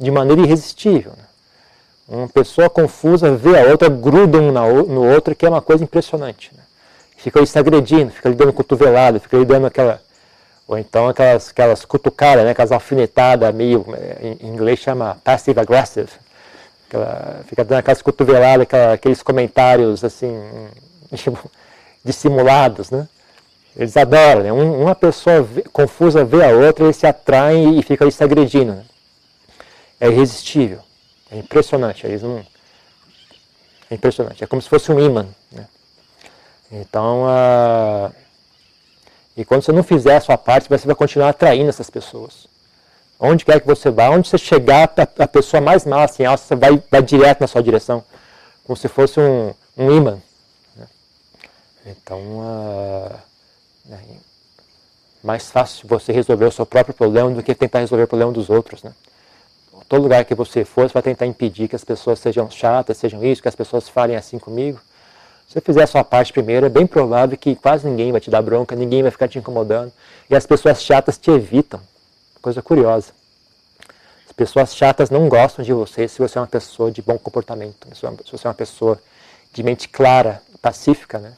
de 0.00 0.10
maneira 0.10 0.42
irresistível. 0.42 1.12
Né? 1.12 1.25
Uma 2.08 2.28
pessoa 2.28 2.70
confusa 2.70 3.34
vê 3.34 3.58
a 3.58 3.64
outra, 3.64 3.88
gruda 3.88 4.38
um 4.38 4.52
no 4.52 5.04
outro, 5.04 5.34
que 5.34 5.44
é 5.44 5.48
uma 5.48 5.60
coisa 5.60 5.82
impressionante. 5.82 6.52
Né? 6.54 6.62
Fica 7.16 7.40
ali 7.40 7.46
se 7.46 7.58
agredindo, 7.58 8.12
fica 8.12 8.28
ali 8.28 8.36
dando 8.36 8.52
cotovelada, 8.52 9.18
fica 9.18 9.36
ali 9.36 9.44
dando 9.44 9.66
aquela. 9.66 10.00
Ou 10.68 10.78
então 10.78 11.08
aquelas, 11.08 11.50
aquelas 11.50 11.84
cutucadas, 11.84 12.44
né? 12.44 12.50
aquelas 12.52 12.70
alfinetadas 12.70 13.52
meio. 13.54 13.84
Em 14.20 14.46
inglês 14.46 14.78
chama 14.78 15.18
passive 15.24 15.58
aggressive. 15.58 16.10
Aquela, 16.86 17.40
fica 17.46 17.64
dando 17.64 17.78
aquelas 17.80 18.02
cotoveladas, 18.02 18.62
aquela, 18.62 18.92
aqueles 18.92 19.22
comentários 19.22 20.04
assim, 20.04 20.40
tipo, 21.16 21.50
dissimulados, 22.04 22.90
né? 22.90 23.08
Eles 23.76 23.96
adoram, 23.96 24.42
né? 24.42 24.52
uma 24.52 24.94
pessoa 24.94 25.42
vê, 25.42 25.62
confusa 25.70 26.24
vê 26.24 26.42
a 26.42 26.48
outra, 26.48 26.84
eles 26.84 26.96
se 26.96 27.06
atraem 27.06 27.78
e 27.78 27.82
ficam 27.82 28.06
ali 28.06 28.12
se 28.12 28.24
agredindo. 28.24 28.72
Né? 28.72 28.84
É 30.00 30.08
irresistível, 30.08 30.78
é 31.30 31.36
impressionante. 31.38 32.06
Eles 32.06 32.22
não... 32.22 32.44
É 33.90 33.94
impressionante, 33.94 34.42
é 34.42 34.46
como 34.46 34.60
se 34.60 34.68
fosse 34.68 34.90
um 34.90 34.98
imã. 34.98 35.26
Né? 35.52 35.66
Então, 36.72 37.24
e 39.36 39.44
quando 39.44 39.62
você 39.62 39.70
não 39.70 39.82
fizer 39.82 40.16
a 40.16 40.20
sua 40.20 40.38
parte, 40.38 40.68
você 40.68 40.86
vai 40.86 40.96
continuar 40.96 41.28
atraindo 41.28 41.68
essas 41.68 41.90
pessoas. 41.90 42.48
Onde 43.20 43.44
quer 43.44 43.60
que 43.60 43.66
você 43.66 43.90
vá, 43.90 44.08
onde 44.08 44.28
você 44.28 44.38
chegar, 44.38 44.92
a 45.18 45.28
pessoa 45.28 45.60
mais 45.60 45.84
má, 45.84 46.04
assim, 46.04 46.26
você 46.26 46.56
vai, 46.56 46.82
vai 46.90 47.02
direto 47.02 47.40
na 47.40 47.46
sua 47.46 47.62
direção, 47.62 48.02
como 48.64 48.76
se 48.76 48.88
fosse 48.88 49.20
um, 49.20 49.54
um 49.76 49.90
imã. 49.90 50.18
Né? 50.74 50.86
Então, 51.86 53.20
né? 53.84 53.98
mais 55.22 55.50
fácil 55.50 55.86
você 55.88 56.12
resolver 56.12 56.46
o 56.46 56.52
seu 56.52 56.66
próprio 56.66 56.94
problema 56.94 57.30
do 57.30 57.42
que 57.42 57.54
tentar 57.54 57.80
resolver 57.80 58.04
o 58.04 58.08
problema 58.08 58.32
dos 58.32 58.48
outros. 58.48 58.82
Né? 58.82 58.92
Todo 59.88 60.02
lugar 60.02 60.24
que 60.24 60.34
você 60.34 60.64
for, 60.64 60.88
você 60.88 60.94
vai 60.94 61.02
tentar 61.02 61.26
impedir 61.26 61.68
que 61.68 61.76
as 61.76 61.84
pessoas 61.84 62.18
sejam 62.18 62.50
chatas, 62.50 62.96
sejam 62.96 63.24
isso, 63.24 63.40
que 63.40 63.48
as 63.48 63.54
pessoas 63.54 63.88
falem 63.88 64.16
assim 64.16 64.38
comigo. 64.38 64.80
Se 65.46 65.54
você 65.54 65.60
fizer 65.60 65.84
a 65.84 65.86
sua 65.86 66.02
parte 66.02 66.32
primeiro, 66.32 66.66
é 66.66 66.68
bem 66.68 66.86
provável 66.86 67.36
que 67.36 67.54
quase 67.54 67.86
ninguém 67.86 68.10
vai 68.10 68.20
te 68.20 68.28
dar 68.28 68.42
bronca, 68.42 68.74
ninguém 68.74 69.02
vai 69.02 69.12
ficar 69.12 69.28
te 69.28 69.38
incomodando. 69.38 69.92
E 70.28 70.34
as 70.34 70.44
pessoas 70.44 70.82
chatas 70.82 71.16
te 71.16 71.30
evitam 71.30 71.80
coisa 72.42 72.60
curiosa. 72.60 73.12
As 74.26 74.32
pessoas 74.32 74.74
chatas 74.74 75.08
não 75.08 75.28
gostam 75.28 75.64
de 75.64 75.72
você 75.72 76.08
se 76.08 76.18
você 76.18 76.36
é 76.36 76.40
uma 76.40 76.46
pessoa 76.46 76.90
de 76.90 77.00
bom 77.00 77.18
comportamento, 77.18 77.86
se 77.94 78.32
você 78.32 78.46
é 78.46 78.50
uma 78.50 78.54
pessoa 78.54 79.00
de 79.52 79.62
mente 79.62 79.88
clara, 79.88 80.42
pacífica, 80.60 81.18
né? 81.18 81.32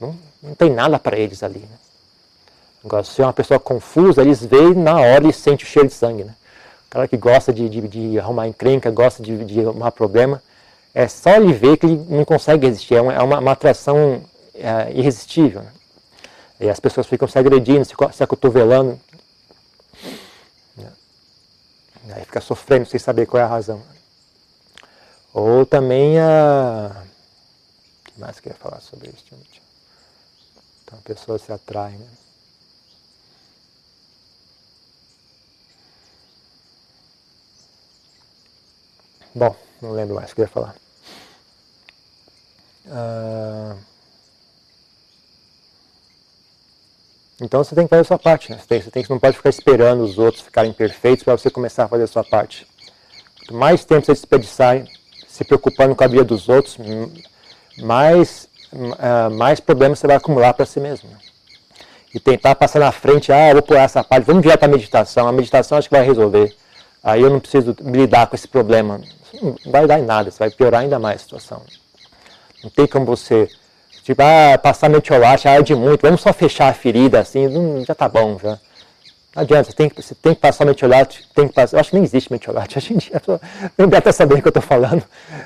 Não, 0.00 0.16
não 0.42 0.54
tem 0.54 0.70
nada 0.70 0.98
para 0.98 1.16
eles 1.16 1.42
ali, 1.42 1.60
né? 1.60 1.78
Agora, 2.84 3.02
se 3.02 3.20
é 3.20 3.24
uma 3.24 3.32
pessoa 3.32 3.58
confusa, 3.58 4.22
eles 4.22 4.44
veem 4.44 4.74
na 4.74 5.00
hora 5.00 5.26
e 5.26 5.32
sentem 5.32 5.64
o 5.64 5.68
cheiro 5.68 5.88
de 5.88 5.94
sangue, 5.94 6.24
né? 6.24 6.34
Cara 6.90 7.06
que 7.06 7.16
gosta 7.16 7.52
de, 7.52 7.68
de, 7.68 7.86
de 7.86 8.18
arrumar 8.18 8.48
encrenca, 8.48 8.90
gosta 8.90 9.22
de, 9.22 9.44
de 9.44 9.60
arrumar 9.60 9.92
problema, 9.92 10.42
é 10.94 11.06
só 11.06 11.30
ele 11.36 11.52
ver 11.52 11.76
que 11.76 11.86
ele 11.86 11.96
não 12.08 12.24
consegue 12.24 12.66
resistir, 12.66 12.94
é 12.94 13.00
uma, 13.00 13.12
é 13.12 13.20
uma, 13.20 13.38
uma 13.38 13.52
atração 13.52 14.22
é, 14.54 14.90
irresistível. 14.92 15.62
Né? 15.62 15.72
E 16.60 16.68
as 16.68 16.80
pessoas 16.80 17.06
ficam 17.06 17.28
se 17.28 17.38
agredindo, 17.38 17.84
se, 17.84 17.94
se 18.12 18.22
acotovelando. 18.22 18.98
Aí 22.10 22.24
fica 22.24 22.40
sofrendo 22.40 22.86
sem 22.86 22.98
saber 22.98 23.26
qual 23.26 23.40
é 23.40 23.44
a 23.44 23.48
razão. 23.48 23.82
Ou 25.32 25.66
também 25.66 26.18
a. 26.18 27.04
O 28.00 28.12
que 28.12 28.20
mais 28.20 28.40
que 28.40 28.48
eu 28.48 28.52
ia 28.52 28.58
falar 28.58 28.80
sobre 28.80 29.10
isso? 29.10 29.24
Então 30.82 30.98
a 30.98 31.02
pessoa 31.02 31.38
se 31.38 31.52
atrai, 31.52 31.92
né? 31.92 32.06
Bom, 39.34 39.54
não 39.80 39.92
lembro 39.92 40.14
mais 40.14 40.32
o 40.32 40.34
que 40.34 40.40
eu 40.40 40.44
ia 40.44 40.48
falar. 40.48 40.74
Uh... 42.86 43.76
Então 47.40 47.62
você 47.62 47.74
tem 47.74 47.84
que 47.84 47.90
fazer 47.90 48.02
a 48.02 48.04
sua 48.04 48.18
parte, 48.18 48.50
né? 48.50 48.58
Você, 48.58 48.66
tem, 48.66 48.82
você, 48.82 48.90
tem, 48.90 49.04
você 49.04 49.12
não 49.12 49.20
pode 49.20 49.36
ficar 49.36 49.50
esperando 49.50 50.02
os 50.02 50.18
outros 50.18 50.42
ficarem 50.42 50.72
perfeitos 50.72 51.22
para 51.22 51.36
você 51.36 51.48
começar 51.48 51.84
a 51.84 51.88
fazer 51.88 52.04
a 52.04 52.08
sua 52.08 52.24
parte. 52.24 52.66
Quanto 53.38 53.54
mais 53.54 53.84
tempo 53.84 54.04
você 54.04 54.12
desperdiçar 54.12 54.84
se 55.26 55.44
preocupando 55.44 55.94
com 55.94 56.02
a 56.02 56.08
vida 56.08 56.24
dos 56.24 56.48
outros, 56.48 56.76
mais, 57.78 58.48
uh, 58.72 59.30
mais 59.36 59.60
problemas 59.60 60.00
você 60.00 60.06
vai 60.08 60.16
acumular 60.16 60.52
para 60.52 60.66
si 60.66 60.80
mesmo. 60.80 61.08
Né? 61.08 61.16
E 62.12 62.18
tentar 62.18 62.56
passar 62.56 62.80
na 62.80 62.90
frente, 62.90 63.30
ah, 63.30 63.52
vou 63.52 63.62
pular 63.62 63.82
essa 63.82 64.02
parte, 64.02 64.24
vamos 64.24 64.42
virar 64.42 64.58
para 64.58 64.66
a 64.66 64.70
meditação, 64.70 65.28
a 65.28 65.32
meditação 65.32 65.78
acho 65.78 65.88
que 65.88 65.94
vai 65.94 66.04
resolver. 66.04 66.56
Aí 67.04 67.22
eu 67.22 67.30
não 67.30 67.38
preciso 67.38 67.76
lidar 67.80 68.26
com 68.26 68.34
esse 68.34 68.48
problema. 68.48 69.00
Não 69.42 69.56
vai 69.66 69.86
dar 69.86 69.98
em 69.98 70.04
nada, 70.04 70.30
você 70.30 70.38
vai 70.38 70.50
piorar 70.50 70.82
ainda 70.82 70.98
mais 70.98 71.16
a 71.16 71.24
situação. 71.24 71.62
Não 72.62 72.70
tem 72.70 72.86
como 72.86 73.06
você 73.06 73.48
Tipo, 74.08 74.22
ah, 74.22 74.56
passar 74.56 74.88
metiolate 74.88 75.46
arde 75.46 75.74
muito, 75.74 76.00
vamos 76.00 76.22
só 76.22 76.32
fechar 76.32 76.70
a 76.70 76.72
ferida 76.72 77.20
assim, 77.20 77.84
já 77.84 77.94
tá 77.94 78.08
bom, 78.08 78.38
já. 78.42 78.58
Não 79.36 79.42
adianta, 79.42 79.64
você 79.64 79.76
tem, 79.76 79.92
você 79.94 80.14
tem 80.14 80.34
que 80.34 80.40
passar 80.40 80.64
metiolate, 80.64 81.28
tem 81.34 81.46
que 81.46 81.52
passar, 81.52 81.76
eu 81.76 81.80
acho 81.80 81.90
que 81.90 81.96
nem 81.96 82.04
existe 82.04 82.32
metiolate, 82.32 82.78
hoje 82.80 82.94
em 82.94 82.96
dia, 82.96 83.20
não 83.76 83.86
deve 83.86 83.98
estar 83.98 84.12
sabendo 84.14 84.38
o 84.38 84.40
que 84.40 84.48
eu 84.48 84.50
estou 84.50 84.62
falando. 84.62 85.04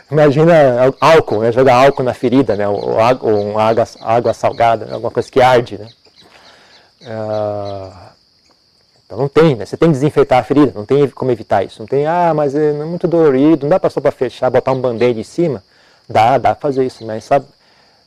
Imagina 0.09 0.95
álcool, 1.01 1.41
né, 1.41 1.51
jogar 1.51 1.75
álcool 1.75 2.05
na 2.05 2.15
ferida, 2.15 2.55
né, 2.55 2.69
ou, 2.69 2.81
ou 3.21 3.59
água, 3.59 3.85
água 4.01 4.33
salgada, 4.33 4.87
né, 4.87 4.95
alguma 4.95 5.11
coisa 5.11 5.29
que 5.29 5.43
arde, 5.43 5.79
né. 5.79 5.89
Ah, 7.05 8.12
então 9.13 9.21
não 9.21 9.29
tem, 9.29 9.55
né, 9.55 9.67
você 9.67 9.77
tem 9.77 9.91
que 9.91 9.93
desinfetar 9.93 10.39
a 10.39 10.43
ferida, 10.43 10.73
não 10.75 10.87
tem 10.87 11.07
como 11.11 11.31
evitar 11.31 11.63
isso. 11.63 11.81
Não 11.81 11.87
tem, 11.87 12.07
ah, 12.07 12.33
mas 12.35 12.55
é 12.55 12.73
muito 12.73 13.07
dolorido, 13.07 13.69
não 13.69 13.79
dá 13.79 13.91
só 13.91 14.01
para 14.01 14.11
fechar, 14.11 14.49
botar 14.49 14.73
um 14.73 14.81
band-aid 14.81 15.21
em 15.21 15.23
cima? 15.23 15.63
Dá, 16.09 16.39
dá 16.39 16.55
para 16.55 16.63
fazer 16.63 16.87
isso, 16.87 17.05
mas 17.05 17.25
sabe 17.25 17.45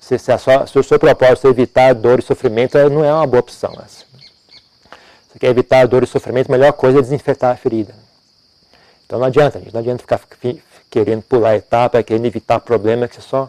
se, 0.01 0.17
se, 0.17 0.35
sua, 0.39 0.65
se, 0.65 0.79
o 0.79 0.83
seu 0.83 0.97
propósito 0.97 1.45
é 1.45 1.51
evitar 1.51 1.93
dor 1.93 2.17
e 2.17 2.21
sofrimento, 2.23 2.77
não 2.89 3.05
é 3.05 3.13
uma 3.13 3.27
boa 3.27 3.39
opção. 3.39 3.71
Essa. 3.73 4.03
Você 5.29 5.37
quer 5.37 5.49
evitar 5.51 5.87
dor 5.87 6.01
e 6.01 6.07
sofrimento, 6.07 6.49
a 6.49 6.57
melhor 6.57 6.73
coisa 6.73 6.97
é 6.97 7.01
desinfetar 7.03 7.51
a 7.51 7.55
ferida. 7.55 7.93
Então 9.05 9.19
não 9.19 9.27
adianta, 9.27 9.59
gente, 9.59 9.73
não 9.73 9.81
adianta 9.81 10.01
ficar 10.01 10.19
querendo 10.89 11.21
pular 11.21 11.55
etapa, 11.55 12.01
querendo 12.01 12.25
evitar 12.25 12.59
problema, 12.59 13.07
que 13.07 13.13
você 13.13 13.21
só 13.21 13.47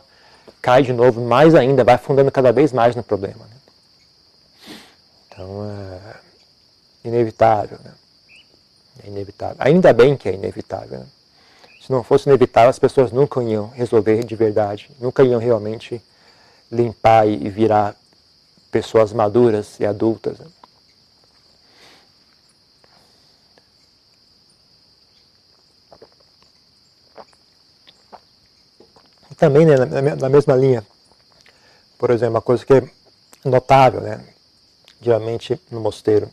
cai 0.60 0.82
de 0.82 0.92
novo 0.92 1.22
mais 1.22 1.54
ainda, 1.54 1.84
vai 1.84 1.94
afundando 1.94 2.30
cada 2.30 2.52
vez 2.52 2.70
mais 2.70 2.94
no 2.94 3.02
problema. 3.02 3.46
Né? 3.46 4.76
Então 5.30 5.64
é 5.64 6.25
inevitável. 7.08 7.78
Né? 7.84 7.92
É 9.04 9.08
inevitável. 9.08 9.56
Ainda 9.58 9.92
bem 9.92 10.16
que 10.16 10.28
é 10.28 10.34
inevitável. 10.34 11.00
Né? 11.00 11.06
Se 11.80 11.92
não 11.92 12.02
fosse 12.02 12.28
inevitável, 12.28 12.70
as 12.70 12.78
pessoas 12.78 13.12
nunca 13.12 13.42
iam 13.42 13.68
resolver 13.68 14.24
de 14.24 14.34
verdade, 14.34 14.90
nunca 15.00 15.22
iam 15.22 15.38
realmente 15.38 16.02
limpar 16.70 17.28
e 17.28 17.48
virar 17.48 17.94
pessoas 18.70 19.12
maduras 19.12 19.78
e 19.78 19.86
adultas. 19.86 20.38
Né? 20.38 20.46
também 29.36 29.66
né, 29.66 29.76
na 30.18 30.28
mesma 30.28 30.56
linha, 30.56 30.84
por 31.98 32.10
exemplo, 32.10 32.34
uma 32.34 32.42
coisa 32.42 32.64
que 32.64 32.72
é 32.72 32.88
notável, 33.44 34.00
né, 34.00 34.24
geralmente 35.00 35.60
no 35.70 35.80
mosteiro, 35.80 36.30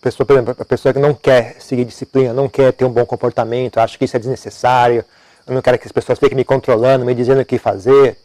pessoa, 0.00 0.26
por 0.26 0.34
exemplo, 0.34 0.56
a 0.58 0.64
pessoa 0.64 0.92
que 0.92 1.00
não 1.00 1.14
quer 1.14 1.56
seguir 1.60 1.84
disciplina, 1.84 2.32
não 2.32 2.48
quer 2.48 2.72
ter 2.72 2.84
um 2.84 2.90
bom 2.90 3.04
comportamento, 3.06 3.78
acha 3.78 3.96
que 3.96 4.04
isso 4.04 4.16
é 4.16 4.18
desnecessário, 4.20 5.04
eu 5.46 5.54
não 5.54 5.62
quero 5.62 5.78
que 5.78 5.86
as 5.86 5.92
pessoas 5.92 6.18
fiquem 6.18 6.36
me 6.36 6.44
controlando, 6.44 7.04
me 7.04 7.14
dizendo 7.14 7.40
o 7.40 7.44
que 7.44 7.58
fazer, 7.58 8.16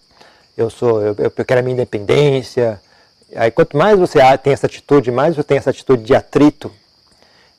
eu 0.57 0.69
sou, 0.69 1.01
eu, 1.01 1.15
eu 1.17 1.45
quero 1.45 1.59
a 1.59 1.63
minha 1.63 1.73
independência. 1.73 2.81
Aí 3.35 3.51
quanto 3.51 3.77
mais 3.77 3.97
você 3.97 4.19
tem 4.37 4.53
essa 4.53 4.65
atitude, 4.65 5.11
mais 5.11 5.35
você 5.35 5.43
tem 5.43 5.57
essa 5.57 5.69
atitude 5.69 6.03
de 6.03 6.15
atrito 6.15 6.71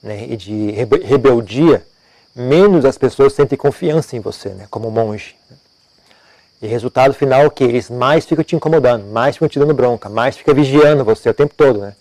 né, 0.03 0.27
e 0.29 0.37
de 0.37 0.71
rebeldia, 0.71 1.85
menos 2.35 2.85
as 2.85 2.99
pessoas 2.99 3.33
sentem 3.33 3.57
confiança 3.57 4.17
em 4.17 4.21
você, 4.21 4.51
né, 4.51 4.67
como 4.71 4.91
monge. 4.91 5.37
E 6.63 6.67
resultado 6.67 7.15
final 7.15 7.47
é 7.47 7.51
que? 7.51 7.65
Eles 7.65 7.89
mais 7.89 8.27
ficam 8.27 8.45
te 8.45 8.55
incomodando, 8.55 9.07
mais 9.07 9.37
ficam 9.37 9.49
te 9.49 9.59
dando 9.59 9.73
bronca, 9.73 10.11
mais 10.11 10.37
ficam 10.37 10.55
vigiando 10.55 11.05
você 11.05 11.31
o 11.31 11.35
tempo 11.35 11.55
todo. 11.55 11.79
Né? 11.81 11.95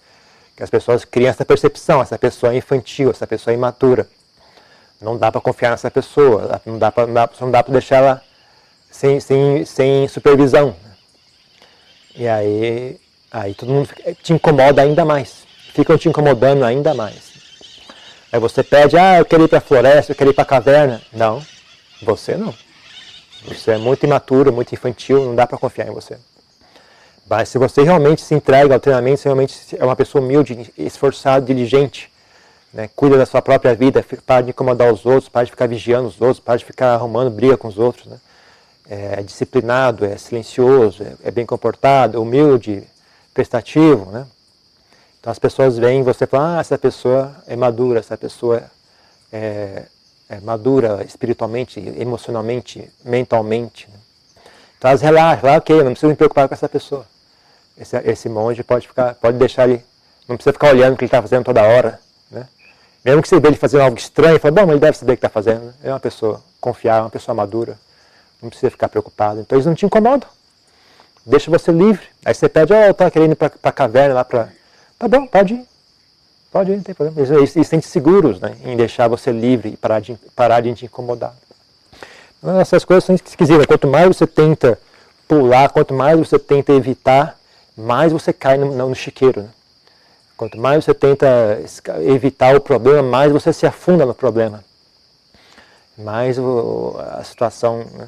Que 0.59 0.63
as 0.63 0.69
pessoas 0.69 1.05
criam 1.05 1.29
essa 1.29 1.45
percepção, 1.45 2.01
essa 2.01 2.19
pessoa 2.19 2.51
é 2.51 2.57
infantil, 2.57 3.11
essa 3.11 3.25
pessoa 3.25 3.53
é 3.53 3.55
imatura. 3.55 4.05
Não 4.99 5.17
dá 5.17 5.31
para 5.31 5.39
confiar 5.39 5.69
nessa 5.69 5.89
pessoa, 5.89 6.59
não 6.65 6.77
dá 6.77 6.91
para 6.91 7.07
não 7.07 7.49
dá 7.49 7.63
para 7.63 7.71
deixar 7.71 7.95
ela 7.95 8.21
sem, 8.91 9.21
sem, 9.21 9.63
sem 9.63 10.05
supervisão. 10.09 10.75
E 12.13 12.27
aí, 12.27 12.99
aí 13.31 13.53
todo 13.53 13.71
mundo 13.71 13.87
te 14.21 14.33
incomoda 14.33 14.81
ainda 14.81 15.05
mais. 15.05 15.47
Ficam 15.73 15.97
te 15.97 16.09
incomodando 16.09 16.65
ainda 16.65 16.93
mais. 16.93 17.31
Aí 18.29 18.39
você 18.41 18.61
pede, 18.61 18.97
ah, 18.97 19.17
eu 19.17 19.23
quero 19.23 19.45
ir 19.45 19.47
para 19.47 19.59
a 19.59 19.61
floresta, 19.61 20.11
eu 20.11 20.15
quero 20.17 20.31
ir 20.31 20.33
para 20.33 20.43
a 20.43 20.45
caverna. 20.45 21.01
Não, 21.13 21.41
você 22.01 22.35
não. 22.35 22.53
Você 23.45 23.71
é 23.71 23.77
muito 23.77 24.05
imaturo, 24.05 24.51
muito 24.51 24.73
infantil, 24.73 25.23
não 25.23 25.35
dá 25.35 25.47
para 25.47 25.57
confiar 25.57 25.87
em 25.87 25.93
você. 25.93 26.17
Mas 27.29 27.49
se 27.49 27.57
você 27.57 27.83
realmente 27.83 28.21
se 28.21 28.33
entrega 28.33 28.73
ao 28.73 28.79
treinamento, 28.79 29.21
você 29.21 29.29
realmente 29.29 29.77
é 29.77 29.85
uma 29.85 29.95
pessoa 29.95 30.23
humilde, 30.23 30.73
esforçada, 30.77 31.45
diligente, 31.45 32.11
né, 32.73 32.89
cuida 32.95 33.17
da 33.17 33.25
sua 33.25 33.41
própria 33.41 33.75
vida, 33.75 34.03
para 34.25 34.41
de 34.41 34.49
incomodar 34.49 34.91
os 34.91 35.05
outros, 35.05 35.29
para 35.29 35.43
de 35.43 35.51
ficar 35.51 35.67
vigiando 35.67 36.07
os 36.07 36.19
outros, 36.19 36.39
para 36.39 36.57
de 36.57 36.65
ficar 36.65 36.93
arrumando 36.93 37.29
briga 37.29 37.55
com 37.57 37.67
os 37.67 37.77
outros. 37.77 38.05
Né? 38.07 38.17
é 38.89 39.21
disciplinado, 39.21 40.03
é 40.03 40.17
silencioso, 40.17 41.03
é, 41.03 41.13
é 41.25 41.31
bem 41.31 41.45
comportado, 41.45 42.19
humilde, 42.19 42.83
prestativo, 43.33 44.09
né? 44.11 44.25
Então 45.19 45.31
as 45.31 45.37
pessoas 45.37 45.77
veem 45.77 46.01
você 46.01 46.23
e 46.23 46.27
falam, 46.27 46.57
ah, 46.57 46.59
essa 46.59 46.77
pessoa 46.77 47.35
é 47.45 47.55
madura, 47.55 47.99
essa 47.99 48.17
pessoa 48.17 48.63
é, 49.31 49.85
é, 50.27 50.39
madura 50.39 51.03
espiritualmente, 51.03 51.79
emocionalmente, 51.97 52.89
mentalmente. 53.03 53.87
Né? 53.89 53.99
Então 54.77 54.89
elas 54.89 55.01
relaxam, 55.01 55.55
ok, 55.55 55.83
não 55.83 55.91
preciso 55.91 56.07
me 56.07 56.15
preocupar 56.15 56.47
com 56.47 56.53
essa 56.53 56.69
pessoa. 56.69 57.05
Esse, 57.79 57.97
esse 58.05 58.29
monge 58.29 58.61
pode, 58.63 58.87
ficar, 58.87 59.15
pode 59.15 59.37
deixar 59.37 59.69
ele, 59.69 59.83
não 60.27 60.35
precisa 60.35 60.53
ficar 60.53 60.69
olhando 60.71 60.93
o 60.93 60.97
que 60.97 61.05
ele 61.05 61.07
está 61.07 61.21
fazendo 61.21 61.45
toda 61.45 61.63
hora. 61.63 61.99
Né? 62.29 62.45
Mesmo 63.05 63.21
que 63.21 63.29
você 63.29 63.39
vê 63.39 63.47
ele 63.47 63.55
fazendo 63.57 63.81
algo 63.81 63.97
estranho, 63.97 64.39
fala, 64.39 64.51
bom, 64.51 64.71
ele 64.71 64.79
deve 64.79 64.97
saber 64.97 65.13
o 65.13 65.15
que 65.15 65.19
está 65.25 65.29
fazendo. 65.29 65.65
Né? 65.65 65.73
É 65.83 65.89
uma 65.89 65.99
pessoa 65.99 66.43
confiável, 66.59 67.03
uma 67.03 67.09
pessoa 67.09 67.33
madura. 67.33 67.77
Não 68.41 68.49
precisa 68.49 68.69
ficar 68.69 68.89
preocupado. 68.89 69.39
Então 69.39 69.55
eles 69.55 69.65
não 69.65 69.73
te 69.73 69.85
incomodam. 69.85 70.27
Deixa 71.25 71.49
você 71.49 71.71
livre. 71.71 72.05
Aí 72.25 72.33
você 72.33 72.49
pede, 72.49 72.73
oh, 72.73 72.75
eu 72.75 72.91
estou 72.91 73.09
querendo 73.11 73.31
ir 73.31 73.35
para 73.35 73.51
a 73.63 73.71
caverna 73.71 74.15
lá 74.15 74.25
para. 74.25 74.49
Tá 74.97 75.07
bom, 75.07 75.25
pode 75.27 75.53
ir. 75.53 75.65
Pode 76.51 76.71
ir, 76.71 76.77
não 76.77 76.83
tem 76.83 76.95
problema. 76.95 77.19
Eles, 77.19 77.29
eles, 77.29 77.55
eles 77.55 77.67
se 77.67 77.71
sentem 77.71 77.89
seguros 77.89 78.39
né, 78.39 78.55
em 78.63 78.75
deixar 78.75 79.07
você 79.07 79.31
livre 79.31 79.69
e 79.69 79.77
parar 79.77 79.99
de, 79.99 80.15
parar 80.35 80.61
de 80.61 80.73
te 80.73 80.85
incomodar. 80.85 81.33
Então, 82.39 82.59
essas 82.59 82.83
coisas 82.83 83.03
são 83.03 83.15
esquisitas. 83.15 83.65
Quanto 83.65 83.87
mais 83.87 84.07
você 84.07 84.25
tenta 84.25 84.79
pular, 85.27 85.69
quanto 85.69 85.93
mais 85.93 86.17
você 86.17 86.39
tenta 86.39 86.73
evitar, 86.73 87.38
mais 87.79 88.11
você 88.11 88.33
cai 88.33 88.57
no, 88.57 88.75
no 88.75 88.95
chiqueiro. 88.95 89.43
Né? 89.43 89.49
Quanto 90.35 90.57
mais 90.57 90.83
você 90.83 90.93
tenta 90.93 91.61
evitar 92.01 92.55
o 92.55 92.61
problema, 92.61 93.01
mais 93.01 93.31
você 93.31 93.53
se 93.53 93.65
afunda 93.65 94.05
no 94.05 94.13
problema. 94.13 94.63
Mais 95.97 96.37
o, 96.37 96.95
a 96.97 97.23
situação. 97.23 97.85
Né? 97.93 98.07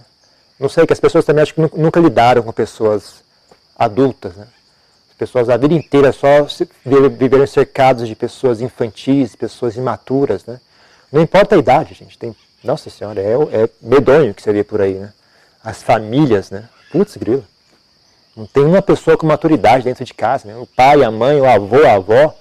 Não 0.59 0.69
sei, 0.69 0.85
que 0.85 0.93
as 0.93 0.99
pessoas 0.99 1.25
também 1.25 1.43
acho 1.43 1.53
que 1.53 1.61
nunca 1.61 1.99
lidaram 1.99 2.43
com 2.43 2.51
pessoas 2.51 3.23
adultas. 3.77 4.35
Né? 4.35 4.47
As 5.09 5.17
pessoas 5.17 5.49
a 5.49 5.57
vida 5.57 5.73
inteira 5.73 6.11
só 6.11 6.47
viveram 6.85 7.47
cercados 7.47 8.07
de 8.07 8.15
pessoas 8.15 8.61
infantis, 8.61 9.35
pessoas 9.35 9.75
imaturas. 9.75 10.45
Né? 10.45 10.59
Não 11.11 11.21
importa 11.21 11.55
a 11.55 11.59
idade, 11.59 11.93
gente. 11.93 12.17
Tem, 12.17 12.35
nossa 12.63 12.89
Senhora, 12.89 13.21
é, 13.21 13.33
é 13.63 13.69
medonho 13.81 14.33
que 14.33 14.51
vê 14.51 14.63
por 14.63 14.81
aí. 14.81 14.95
Né? 14.95 15.13
As 15.63 15.81
famílias, 15.83 16.49
né? 16.49 16.67
Putz, 16.91 17.15
grilo. 17.17 17.45
Não 18.35 18.45
tem 18.45 18.63
uma 18.63 18.81
pessoa 18.81 19.17
com 19.17 19.27
maturidade 19.27 19.83
dentro 19.83 20.05
de 20.05 20.13
casa. 20.13 20.47
Né? 20.47 20.55
O 20.55 20.65
pai, 20.65 21.03
a 21.03 21.11
mãe, 21.11 21.39
o 21.39 21.45
avô, 21.45 21.85
a 21.85 21.93
avó, 21.93 22.35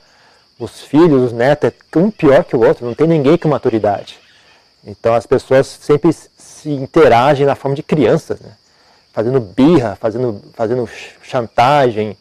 os 0.58 0.82
filhos, 0.82 1.22
os 1.22 1.32
netos, 1.32 1.70
é 1.70 1.98
um 1.98 2.10
pior 2.10 2.44
que 2.44 2.54
o 2.54 2.64
outro. 2.64 2.86
Não 2.86 2.94
tem 2.94 3.06
ninguém 3.06 3.36
com 3.36 3.48
maturidade. 3.48 4.18
Então 4.84 5.14
as 5.14 5.26
pessoas 5.26 5.66
sempre 5.66 6.12
se 6.12 6.70
interagem 6.70 7.46
na 7.46 7.54
forma 7.54 7.74
de 7.74 7.82
crianças, 7.82 8.40
né? 8.40 8.52
fazendo 9.12 9.40
birra, 9.40 9.96
fazendo, 9.96 10.40
fazendo 10.54 10.88
chantagem, 11.22 12.16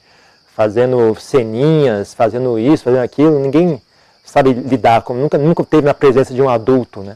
fazendo 0.56 1.16
ceninhas, 1.16 2.14
fazendo 2.14 2.58
isso, 2.58 2.84
fazendo 2.84 3.04
aquilo. 3.04 3.40
Ninguém 3.40 3.82
sabe 4.24 4.54
lidar, 4.54 5.02
com, 5.04 5.14
nunca, 5.14 5.38
nunca 5.38 5.64
teve 5.64 5.86
na 5.86 5.94
presença 5.94 6.34
de 6.34 6.42
um 6.42 6.50
adulto. 6.50 7.02
Né? 7.02 7.16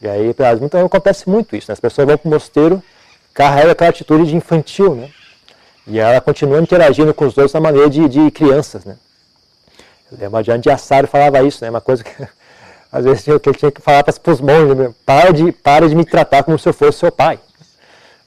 E 0.00 0.08
aí 0.08 0.34
então, 0.62 0.86
acontece 0.86 1.28
muito 1.28 1.56
isso. 1.56 1.70
Né? 1.70 1.74
As 1.74 1.80
pessoas 1.80 2.06
vão 2.06 2.16
para 2.16 2.28
o 2.28 2.30
mosteiro, 2.30 2.82
carregam 3.34 3.72
aquela 3.72 3.90
atitude 3.90 4.26
de 4.26 4.36
infantil. 4.36 4.94
Né? 4.94 5.10
E 5.88 5.98
ela 5.98 6.20
continua 6.20 6.60
interagindo 6.60 7.14
com 7.14 7.26
os 7.26 7.36
outros 7.36 7.52
da 7.52 7.60
maneira 7.60 7.88
de, 7.88 8.06
de 8.08 8.30
crianças, 8.30 8.84
né? 8.84 8.96
Eu 10.12 10.18
lembro 10.18 10.42
de 10.58 10.70
Assaro 10.70 11.06
falava 11.06 11.42
isso, 11.42 11.64
né? 11.64 11.70
Uma 11.70 11.80
coisa 11.80 12.04
que 12.04 12.10
às 12.92 13.04
vezes 13.04 13.24
que 13.24 13.30
ele 13.30 13.58
tinha 13.58 13.72
que 13.72 13.80
falar 13.80 14.04
para 14.04 14.32
os 14.32 14.40
monges, 14.40 14.94
para 15.04 15.32
de, 15.32 15.50
para 15.50 15.88
de 15.88 15.94
me 15.94 16.04
tratar 16.04 16.42
como 16.42 16.58
se 16.58 16.68
eu 16.68 16.72
fosse 16.72 16.98
seu 16.98 17.10
pai. 17.10 17.38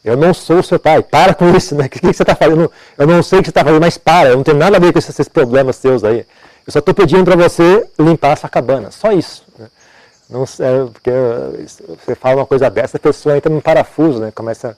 Eu 0.04 0.18
não 0.18 0.34
sou 0.34 0.64
seu 0.64 0.80
pai, 0.80 1.04
para 1.04 1.36
com 1.36 1.56
isso, 1.56 1.76
né? 1.76 1.86
O 1.88 1.90
que, 1.90 2.00
que 2.00 2.08
você 2.08 2.24
está 2.24 2.36
fazendo? 2.36 2.72
Eu 2.98 3.08
não 3.08 3.22
sei 3.22 3.40
o 3.40 3.42
que 3.42 3.48
você 3.48 3.52
está 3.52 3.64
fazendo, 3.64 3.82
mas 3.82 3.98
para, 3.98 4.30
eu 4.30 4.38
não 4.38 4.44
tenho 4.44 4.58
nada 4.58 4.78
a 4.78 4.80
ver 4.80 4.92
com 4.92 4.98
esses, 4.98 5.12
esses 5.12 5.28
problemas 5.28 5.76
seus 5.76 6.04
aí. 6.04 6.26
Eu 6.66 6.74
só 6.74 6.80
estou 6.80 6.94
pedindo 6.94 7.24
para 7.24 7.36
você 7.36 7.88
limpar 8.00 8.34
a 8.34 8.36
sua 8.36 8.50
cabana, 8.50 8.90
só 8.90 9.12
isso. 9.12 9.44
Né? 9.58 9.68
Não, 10.30 10.44
é, 10.44 10.86
porque 10.92 11.12
você 12.04 12.16
fala 12.16 12.38
uma 12.38 12.46
coisa 12.46 12.70
dessa, 12.70 12.98
a 12.98 13.00
pessoa 13.00 13.38
entra 13.38 13.52
num 13.52 13.62
parafuso, 13.62 14.20
né? 14.20 14.32
Começa 14.32 14.70
a 14.70 14.76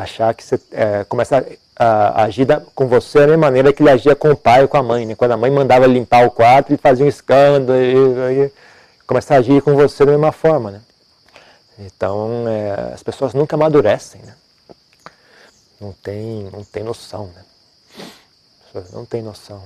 achar 0.00 0.34
que 0.34 0.44
você 0.44 0.60
é, 0.72 1.04
começa 1.04 1.44
a, 1.74 2.24
agir 2.24 2.46
com 2.74 2.86
você 2.86 3.20
da 3.20 3.26
mesma 3.28 3.46
maneira 3.46 3.72
que 3.72 3.82
ele 3.82 3.90
agia 3.90 4.14
com 4.14 4.30
o 4.30 4.36
pai 4.36 4.62
ou 4.62 4.68
com 4.68 4.76
a 4.76 4.82
mãe. 4.82 5.06
Né? 5.06 5.14
Quando 5.14 5.32
a 5.32 5.36
mãe 5.36 5.50
mandava 5.50 5.86
limpar 5.86 6.26
o 6.26 6.30
quarto, 6.30 6.70
ele 6.70 6.78
fazia 6.78 7.04
um 7.04 7.08
escândalo, 7.08 7.78
e, 7.78 8.46
e 8.46 8.52
começa 9.06 9.34
a 9.34 9.38
agir 9.38 9.62
com 9.62 9.74
você 9.74 10.04
da 10.04 10.12
mesma 10.12 10.32
forma. 10.32 10.70
Né? 10.70 10.80
Então, 11.78 12.46
é, 12.48 12.92
as 12.92 13.02
pessoas 13.02 13.32
nunca 13.32 13.56
amadurecem. 13.56 14.20
Né? 14.22 14.34
Não, 15.80 15.92
tem, 15.92 16.50
não 16.52 16.64
tem 16.64 16.82
noção. 16.82 17.26
Né? 17.34 17.44
As 17.98 18.72
pessoas 18.72 18.92
não 18.92 19.04
têm 19.04 19.22
noção. 19.22 19.62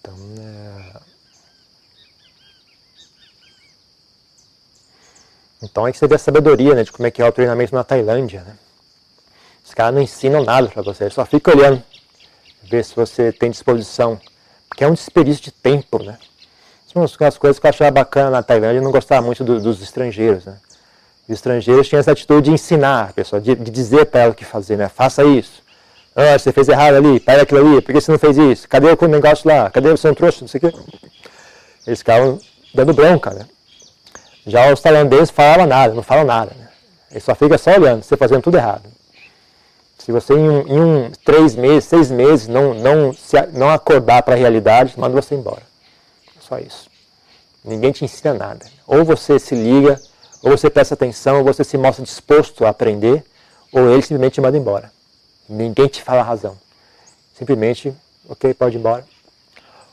Então, 0.00 0.14
é... 0.40 1.17
Então 5.62 5.84
aí 5.84 5.92
que 5.92 5.98
você 5.98 6.06
vê 6.06 6.14
a 6.14 6.18
sabedoria 6.18 6.74
né, 6.74 6.84
de 6.84 6.92
como 6.92 7.06
é 7.06 7.10
que 7.10 7.20
é 7.20 7.26
o 7.26 7.32
treinamento 7.32 7.74
na 7.74 7.82
Tailândia. 7.82 8.42
Né? 8.46 8.54
Os 9.64 9.74
caras 9.74 9.94
não 9.94 10.02
ensinam 10.02 10.44
nada 10.44 10.68
para 10.68 10.82
você, 10.82 11.10
só 11.10 11.24
fica 11.26 11.50
olhando, 11.50 11.82
ver 12.62 12.84
se 12.84 12.94
você 12.94 13.32
tem 13.32 13.50
disposição. 13.50 14.20
Porque 14.68 14.84
é 14.84 14.88
um 14.88 14.94
desperdício 14.94 15.42
de 15.42 15.50
tempo, 15.50 16.02
né? 16.02 16.16
As 16.94 17.38
coisas 17.38 17.58
que 17.58 17.66
eu 17.66 17.70
achava 17.70 17.90
bacana 17.90 18.30
na 18.30 18.42
Tailândia, 18.42 18.78
eu 18.78 18.82
não 18.82 18.90
gostava 18.90 19.24
muito 19.24 19.44
do, 19.44 19.60
dos 19.60 19.82
estrangeiros, 19.82 20.44
né? 20.46 20.56
Os 21.28 21.34
estrangeiros 21.34 21.86
tinham 21.88 22.00
essa 22.00 22.12
atitude 22.12 22.46
de 22.46 22.50
ensinar 22.50 23.10
a 23.10 23.12
pessoa, 23.12 23.40
de, 23.40 23.54
de 23.54 23.70
dizer 23.70 24.06
para 24.06 24.20
ela 24.22 24.32
o 24.32 24.34
que 24.34 24.44
fazer, 24.44 24.76
né? 24.76 24.88
Faça 24.88 25.22
isso. 25.22 25.62
Ah, 26.16 26.38
você 26.38 26.50
fez 26.50 26.68
errado 26.68 26.96
ali, 26.96 27.20
para 27.20 27.42
aquilo 27.42 27.60
ali, 27.60 27.82
por 27.82 27.92
que 27.92 28.00
você 28.00 28.10
não 28.10 28.18
fez 28.18 28.36
isso? 28.36 28.68
Cadê 28.68 28.88
o 28.88 29.06
negócio 29.06 29.48
lá? 29.48 29.70
Cadê 29.70 29.90
você 29.90 30.08
não 30.08 30.14
trouxe? 30.14 30.40
Não 30.40 30.48
sei 30.48 30.58
o 30.58 30.72
quê. 30.72 30.78
Eles 31.86 32.00
ficavam 32.00 32.40
dando 32.74 32.92
bronca, 32.92 33.30
né? 33.30 33.46
Já 34.48 34.72
os 34.72 34.80
tailandeses 34.80 35.30
falavam 35.30 35.66
nada, 35.66 35.94
não 35.94 36.02
falam 36.02 36.24
nada. 36.24 36.52
Né? 36.58 36.68
Eles 37.10 37.22
só 37.22 37.34
ficam 37.34 37.58
só 37.58 37.72
olhando, 37.72 38.02
você 38.02 38.16
fazendo 38.16 38.42
tudo 38.42 38.56
errado. 38.56 38.82
Se 39.98 40.10
você 40.10 40.32
em 40.32 40.48
um, 40.48 40.66
em 40.66 40.80
um 40.80 41.10
três 41.22 41.54
meses, 41.54 41.84
seis 41.84 42.10
meses 42.10 42.48
não, 42.48 42.72
não, 42.72 43.12
se, 43.12 43.36
não 43.52 43.68
acordar 43.68 44.22
para 44.22 44.34
a 44.34 44.38
realidade, 44.38 44.98
manda 44.98 45.20
você 45.20 45.34
embora. 45.34 45.62
Só 46.40 46.58
isso. 46.58 46.88
Ninguém 47.62 47.92
te 47.92 48.06
ensina 48.06 48.32
nada. 48.32 48.64
Ou 48.86 49.04
você 49.04 49.38
se 49.38 49.54
liga, 49.54 50.00
ou 50.42 50.52
você 50.52 50.70
presta 50.70 50.94
atenção, 50.94 51.38
ou 51.38 51.44
você 51.44 51.62
se 51.62 51.76
mostra 51.76 52.02
disposto 52.02 52.64
a 52.64 52.70
aprender, 52.70 53.22
ou 53.70 53.90
ele 53.90 54.00
simplesmente 54.00 54.34
te 54.34 54.40
manda 54.40 54.56
embora. 54.56 54.90
Ninguém 55.46 55.88
te 55.88 56.02
fala 56.02 56.20
a 56.20 56.24
razão. 56.24 56.56
Simplesmente, 57.34 57.92
ok, 58.26 58.54
pode 58.54 58.76
ir 58.76 58.78
embora. 58.78 59.04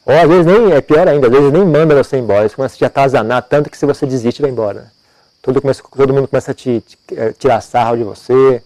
Ou 0.06 0.14
às 0.14 0.28
vezes 0.28 0.46
nem, 0.46 0.72
é 0.72 0.82
pior 0.82 1.08
ainda, 1.08 1.28
às 1.28 1.34
vezes 1.34 1.52
nem 1.52 1.66
manda 1.66 1.96
você 1.96 2.18
embora, 2.18 2.42
eles 2.42 2.54
começam 2.54 2.76
a 2.76 2.78
te 2.78 2.86
atazanar 2.86 3.42
tanto 3.42 3.70
que 3.70 3.78
se 3.78 3.86
você 3.86 4.06
desiste, 4.06 4.42
vai 4.42 4.52
embora. 4.52 4.92
Todo, 5.42 5.60
começa, 5.60 5.82
todo 5.96 6.14
mundo 6.14 6.28
começa 6.28 6.52
a 6.52 6.54
te, 6.54 6.82
te, 6.82 6.98
eh, 7.12 7.34
tirar 7.34 7.60
sarro 7.62 7.98
de 7.98 8.04
você, 8.04 8.62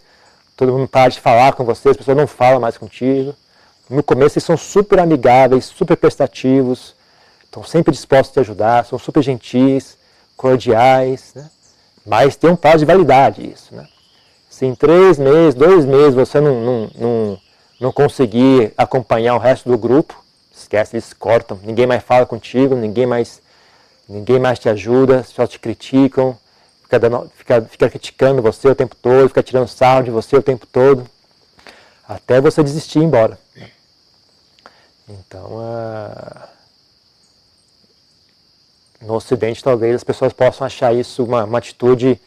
todo 0.58 0.74
mundo 0.74 0.88
para 0.88 1.10
de 1.10 1.20
falar 1.22 1.54
com 1.54 1.64
você, 1.64 1.90
as 1.90 1.98
pessoas 1.98 2.18
não 2.18 2.28
falam 2.28 2.60
mais 2.60 2.78
contigo. 2.78 3.34
No 3.90 4.04
começo 4.04 4.38
eles 4.38 4.44
são 4.44 4.58
super 4.58 5.00
amigáveis, 5.00 5.66
super 5.66 5.96
prestativos, 5.96 6.94
estão 7.46 7.64
sempre 7.64 7.94
dispostos 7.94 8.32
a 8.32 8.34
te 8.34 8.40
ajudar, 8.42 8.86
são 8.86 9.00
super 9.00 9.24
gentis, 9.24 9.98
cordiais, 10.36 11.32
né? 11.36 11.50
mas 12.06 12.36
tem 12.36 12.50
um 12.50 12.56
prazo 12.56 12.80
de 12.80 12.86
validade 12.86 13.50
isso. 13.50 13.74
Né? 13.74 13.88
Se 14.50 14.66
em 14.66 14.76
três 14.76 15.18
meses, 15.18 15.56
dois 15.56 15.86
meses 15.86 16.14
você 16.14 16.42
não, 16.42 16.62
não, 16.62 16.92
não, 16.96 17.40
não 17.80 17.92
conseguir 17.92 18.74
acompanhar 18.78 19.36
o 19.36 19.40
resto 19.40 19.70
do 19.70 19.78
grupo, 19.78 20.22
esquece, 20.70 20.96
eles 20.96 21.14
cortam, 21.14 21.60
ninguém 21.64 21.88
mais 21.88 22.04
fala 22.04 22.28
contigo, 22.28 22.76
ninguém 22.76 23.08
mais, 23.08 23.42
ninguém 24.08 24.38
mais 24.38 24.60
te 24.60 24.70
ajuda, 24.70 25.24
só 25.24 25.48
te 25.48 25.58
criticam, 25.58 26.38
fica, 26.84 27.00
dando, 27.00 27.32
fica, 27.36 27.62
fica 27.64 27.90
criticando 27.90 28.42
você 28.42 28.68
o 28.68 28.76
tempo 28.76 28.96
todo, 28.96 29.28
fica 29.30 29.42
tirando 29.42 29.68
sarro 29.68 30.04
de 30.04 30.12
você 30.12 30.36
o 30.38 30.44
tempo 30.44 30.68
todo, 30.68 31.10
até 32.08 32.40
você 32.40 32.64
desistir 32.64 33.00
e 33.00 33.02
ir 33.02 33.06
embora. 33.06 33.40
Então, 35.08 35.58
uh, 35.58 36.48
no 39.02 39.16
Ocidente, 39.16 39.64
talvez 39.64 39.96
as 39.96 40.04
pessoas 40.04 40.32
possam 40.32 40.68
achar 40.68 40.94
isso 40.94 41.24
uma, 41.24 41.46
uma 41.46 41.58
atitude 41.58 42.22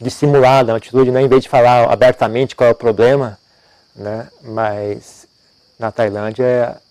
dissimulada, 0.00 0.70
uma 0.70 0.78
atitude, 0.78 1.10
né, 1.10 1.20
em 1.20 1.28
vez 1.28 1.42
de 1.42 1.48
falar 1.48 1.90
abertamente 1.90 2.54
qual 2.54 2.68
é 2.68 2.72
o 2.72 2.76
problema, 2.76 3.36
né, 3.96 4.28
mas 4.40 5.26
na 5.76 5.90
Tailândia 5.90 6.44
é 6.44 6.87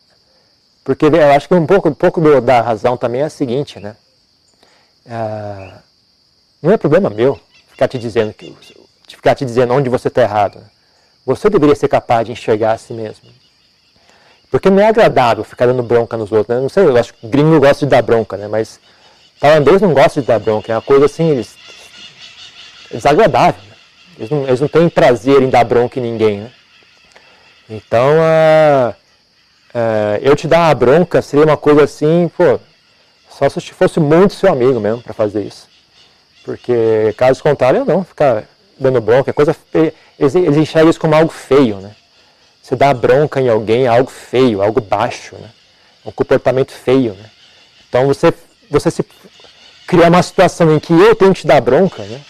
porque 0.88 1.08
eu 1.08 1.32
acho 1.34 1.50
que 1.50 1.54
um 1.54 1.66
pouco, 1.66 1.90
um 1.90 1.94
pouco 1.94 2.22
do, 2.22 2.40
da 2.40 2.62
razão 2.62 2.96
também 2.96 3.20
é 3.20 3.26
a 3.26 3.30
seguinte, 3.30 3.78
né? 3.78 3.94
É, 5.06 5.72
não 6.64 6.72
é 6.72 6.78
problema 6.78 7.10
meu 7.10 7.38
ficar 7.70 7.90
te 7.90 7.98
dizendo 7.98 8.32
que 8.32 8.56
ficar 9.06 9.36
te 9.36 9.44
dizendo 9.44 9.74
onde 9.74 9.90
você 9.90 10.08
está 10.08 10.22
errado. 10.22 10.62
Você 11.26 11.50
deveria 11.50 11.76
ser 11.76 11.90
capaz 11.90 12.26
de 12.26 12.32
enxergar 12.32 12.72
a 12.72 12.78
si 12.78 12.94
mesmo. 12.94 13.28
Porque 14.50 14.70
não 14.70 14.80
é 14.80 14.88
agradável 14.88 15.44
ficar 15.44 15.66
dando 15.66 15.84
bronca 15.84 16.16
nos 16.16 16.32
outros. 16.32 16.56
Né? 16.56 16.62
Não 16.62 16.70
sei, 16.70 16.86
eu 16.86 16.96
acho 16.96 17.14
que 17.16 17.28
gringo 17.28 17.60
gosta 17.60 17.86
de 17.86 17.90
dar 17.90 18.02
bronca, 18.02 18.38
né? 18.38 18.48
Mas 18.48 18.80
tailandês 19.42 19.82
não 19.82 19.94
gosta 19.94 20.22
de 20.22 20.28
dar 20.28 20.40
bronca. 20.40 20.72
É 20.72 20.76
uma 20.76 20.82
coisa 20.82 21.06
assim, 21.06 21.32
eles, 21.32 21.54
desagradável. 22.90 23.62
Né? 23.62 23.76
Eles, 24.20 24.30
não, 24.30 24.44
eles 24.48 24.62
não 24.62 24.70
têm 24.70 24.88
prazer 24.88 25.42
em 25.42 25.50
dar 25.50 25.66
bronca 25.66 26.00
em 26.00 26.04
ninguém, 26.04 26.40
né? 26.40 26.52
Então, 27.70 28.20
uh, 28.20 28.96
é, 29.78 30.20
eu 30.24 30.36
te 30.36 30.48
dar 30.48 30.62
uma 30.62 30.74
bronca 30.74 31.22
seria 31.22 31.46
uma 31.46 31.56
coisa 31.56 31.84
assim, 31.84 32.32
pô, 32.36 32.60
só 33.30 33.48
se 33.48 33.60
eu 33.60 33.76
fosse 33.76 34.00
muito 34.00 34.34
seu 34.34 34.52
amigo 34.52 34.80
mesmo 34.80 35.04
para 35.04 35.14
fazer 35.14 35.44
isso. 35.44 35.68
Porque, 36.44 37.14
caso 37.16 37.44
contrário, 37.44 37.82
eu 37.82 37.86
não 37.86 38.04
ficar 38.04 38.46
dando 38.80 39.00
bronca. 39.00 39.30
É 39.30 39.34
coisa. 39.34 39.56
Eles, 40.18 40.34
eles 40.34 40.58
enxergam 40.58 40.90
isso 40.90 41.00
como 41.00 41.14
algo 41.14 41.32
feio, 41.32 41.76
né? 41.76 41.92
Você 42.64 42.76
dá 42.76 42.92
bronca 42.92 43.40
em 43.40 43.50
alguém 43.50 43.84
é 43.84 43.88
algo 43.88 44.10
feio, 44.10 44.64
algo 44.64 44.82
baixo, 44.82 45.36
né? 45.36 45.50
Um 46.04 46.12
comportamento 46.12 46.72
feio, 46.72 47.14
né? 47.14 47.30
Então 47.88 48.08
você, 48.08 48.34
você 48.72 48.90
se 48.90 49.06
criar 49.86 50.08
uma 50.08 50.24
situação 50.24 50.74
em 50.74 50.80
que 50.80 50.92
eu 50.92 51.14
tenho 51.14 51.34
que 51.34 51.42
te 51.42 51.48
dar 51.48 51.62
bronca, 51.62 52.02
né? 52.02 52.22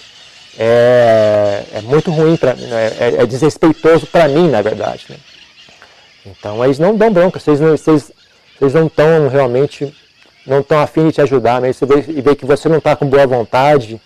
É, 0.59 1.63
é 1.75 1.81
muito 1.81 2.11
ruim 2.11 2.35
para 2.35 2.55
né? 2.55 2.91
é, 2.99 3.21
é 3.21 3.25
desrespeitoso 3.25 4.07
para 4.07 4.27
mim, 4.27 4.49
na 4.49 4.61
verdade, 4.61 5.05
né? 5.09 5.17
Então 6.31 6.63
eles 6.63 6.79
não 6.79 6.95
dão 6.95 7.11
bronca, 7.11 7.39
vocês 7.39 7.59
não, 7.59 7.71
vocês, 7.71 8.11
não 8.73 8.87
estão 8.87 9.27
realmente, 9.29 9.95
não 10.45 10.59
estão 10.59 10.79
afim 10.79 11.07
de 11.07 11.13
te 11.13 11.21
ajudar, 11.21 11.61
mas 11.61 11.77
você 11.77 11.85
vê, 11.85 12.01
vê 12.01 12.35
que 12.35 12.45
você 12.45 12.67
não 12.67 12.77
está 12.77 12.95
com 12.95 13.05
boa 13.05 13.25
vontade, 13.25 14.01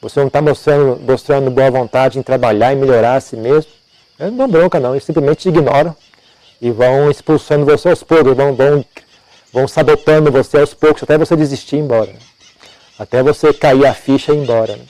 você 0.00 0.20
não 0.20 0.28
está 0.28 0.40
mostrando, 0.40 1.00
mostrando 1.00 1.50
boa 1.50 1.70
vontade 1.70 2.18
em 2.18 2.22
trabalhar 2.22 2.72
e 2.72 2.76
melhorar 2.76 3.16
a 3.16 3.20
si 3.20 3.36
mesmo, 3.36 3.70
eles 4.18 4.32
não 4.32 4.38
dão 4.38 4.48
bronca 4.48 4.80
não, 4.80 4.92
eles 4.92 5.04
simplesmente 5.04 5.42
te 5.42 5.48
ignoram 5.48 5.94
e 6.60 6.70
vão 6.70 7.10
expulsando 7.10 7.64
você 7.64 7.88
aos 7.88 8.02
poucos, 8.02 8.36
vão, 8.36 8.54
vão, 8.54 8.84
vão 9.52 9.68
sabotando 9.68 10.30
você 10.30 10.58
aos 10.58 10.74
poucos, 10.74 11.02
até 11.02 11.16
você 11.16 11.36
desistir 11.36 11.76
e 11.76 11.78
ir 11.78 11.82
embora. 11.82 12.14
Até 12.98 13.22
você 13.22 13.52
cair 13.52 13.86
a 13.86 13.94
ficha 13.94 14.32
e 14.32 14.36
ir 14.36 14.40
embora. 14.40 14.76
Né? 14.76 14.84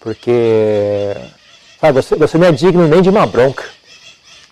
Porque 0.00 1.16
sabe, 1.80 2.00
você, 2.00 2.14
você 2.14 2.38
não 2.38 2.46
é 2.46 2.52
digno 2.52 2.86
nem 2.86 3.02
de 3.02 3.10
uma 3.10 3.26
bronca, 3.26 3.64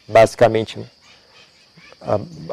basicamente. 0.09 0.79
Né? 0.79 0.87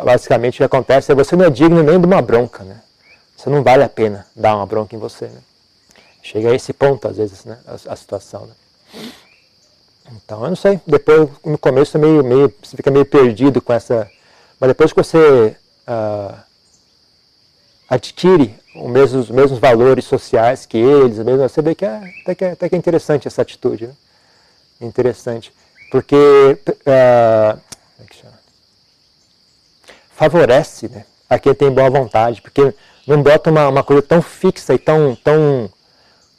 Basicamente 0.03 0.55
o 0.55 0.57
que 0.57 0.63
acontece 0.63 1.11
é 1.11 1.15
que 1.15 1.23
você 1.23 1.35
não 1.35 1.45
é 1.45 1.49
digno 1.49 1.83
nem 1.83 1.99
de 1.99 2.05
uma 2.05 2.21
bronca, 2.21 2.63
né? 2.63 2.81
Você 3.35 3.49
não 3.49 3.63
vale 3.63 3.83
a 3.83 3.89
pena 3.89 4.25
dar 4.35 4.55
uma 4.55 4.65
bronca 4.65 4.95
em 4.95 4.99
você, 4.99 5.25
né? 5.25 5.39
Chega 6.23 6.49
a 6.49 6.55
esse 6.55 6.71
ponto, 6.71 7.07
às 7.07 7.17
vezes, 7.17 7.43
né? 7.43 7.57
A, 7.65 7.93
a 7.93 7.95
situação, 7.95 8.45
né? 8.45 8.53
Então, 10.11 10.43
eu 10.43 10.49
não 10.49 10.55
sei. 10.55 10.79
Depois, 10.85 11.29
no 11.43 11.57
começo, 11.57 11.97
meio, 11.97 12.23
meio, 12.23 12.53
você 12.61 12.77
fica 12.77 12.91
meio 12.91 13.05
perdido 13.05 13.61
com 13.61 13.73
essa... 13.73 14.09
Mas 14.59 14.67
depois 14.69 14.93
que 14.93 15.03
você 15.03 15.55
uh, 15.87 16.37
adquire 17.89 18.55
os 18.75 18.89
mesmos, 18.89 19.29
os 19.29 19.31
mesmos 19.31 19.59
valores 19.59 20.05
sociais 20.05 20.65
que 20.65 20.77
eles, 20.77 21.17
mesmo, 21.17 21.41
você 21.41 21.61
vê 21.61 21.73
que 21.73 21.85
é, 21.85 22.01
até, 22.21 22.35
que 22.35 22.45
é, 22.45 22.51
até 22.51 22.69
que 22.69 22.75
é 22.75 22.77
interessante 22.77 23.27
essa 23.27 23.41
atitude. 23.41 23.87
Né? 23.87 23.93
Interessante. 24.81 25.51
Porque... 25.89 26.15
Uh, 26.85 27.59
favorece 30.21 30.87
né, 30.87 31.03
a 31.27 31.39
quem 31.39 31.51
tem 31.55 31.71
boa 31.71 31.89
vontade, 31.89 32.43
porque 32.43 32.75
não 33.07 33.23
bota 33.23 33.49
uma, 33.49 33.67
uma 33.67 33.83
coisa 33.83 34.03
tão 34.03 34.21
fixa 34.21 34.71
e 34.71 34.77
tão, 34.77 35.15
tão 35.15 35.67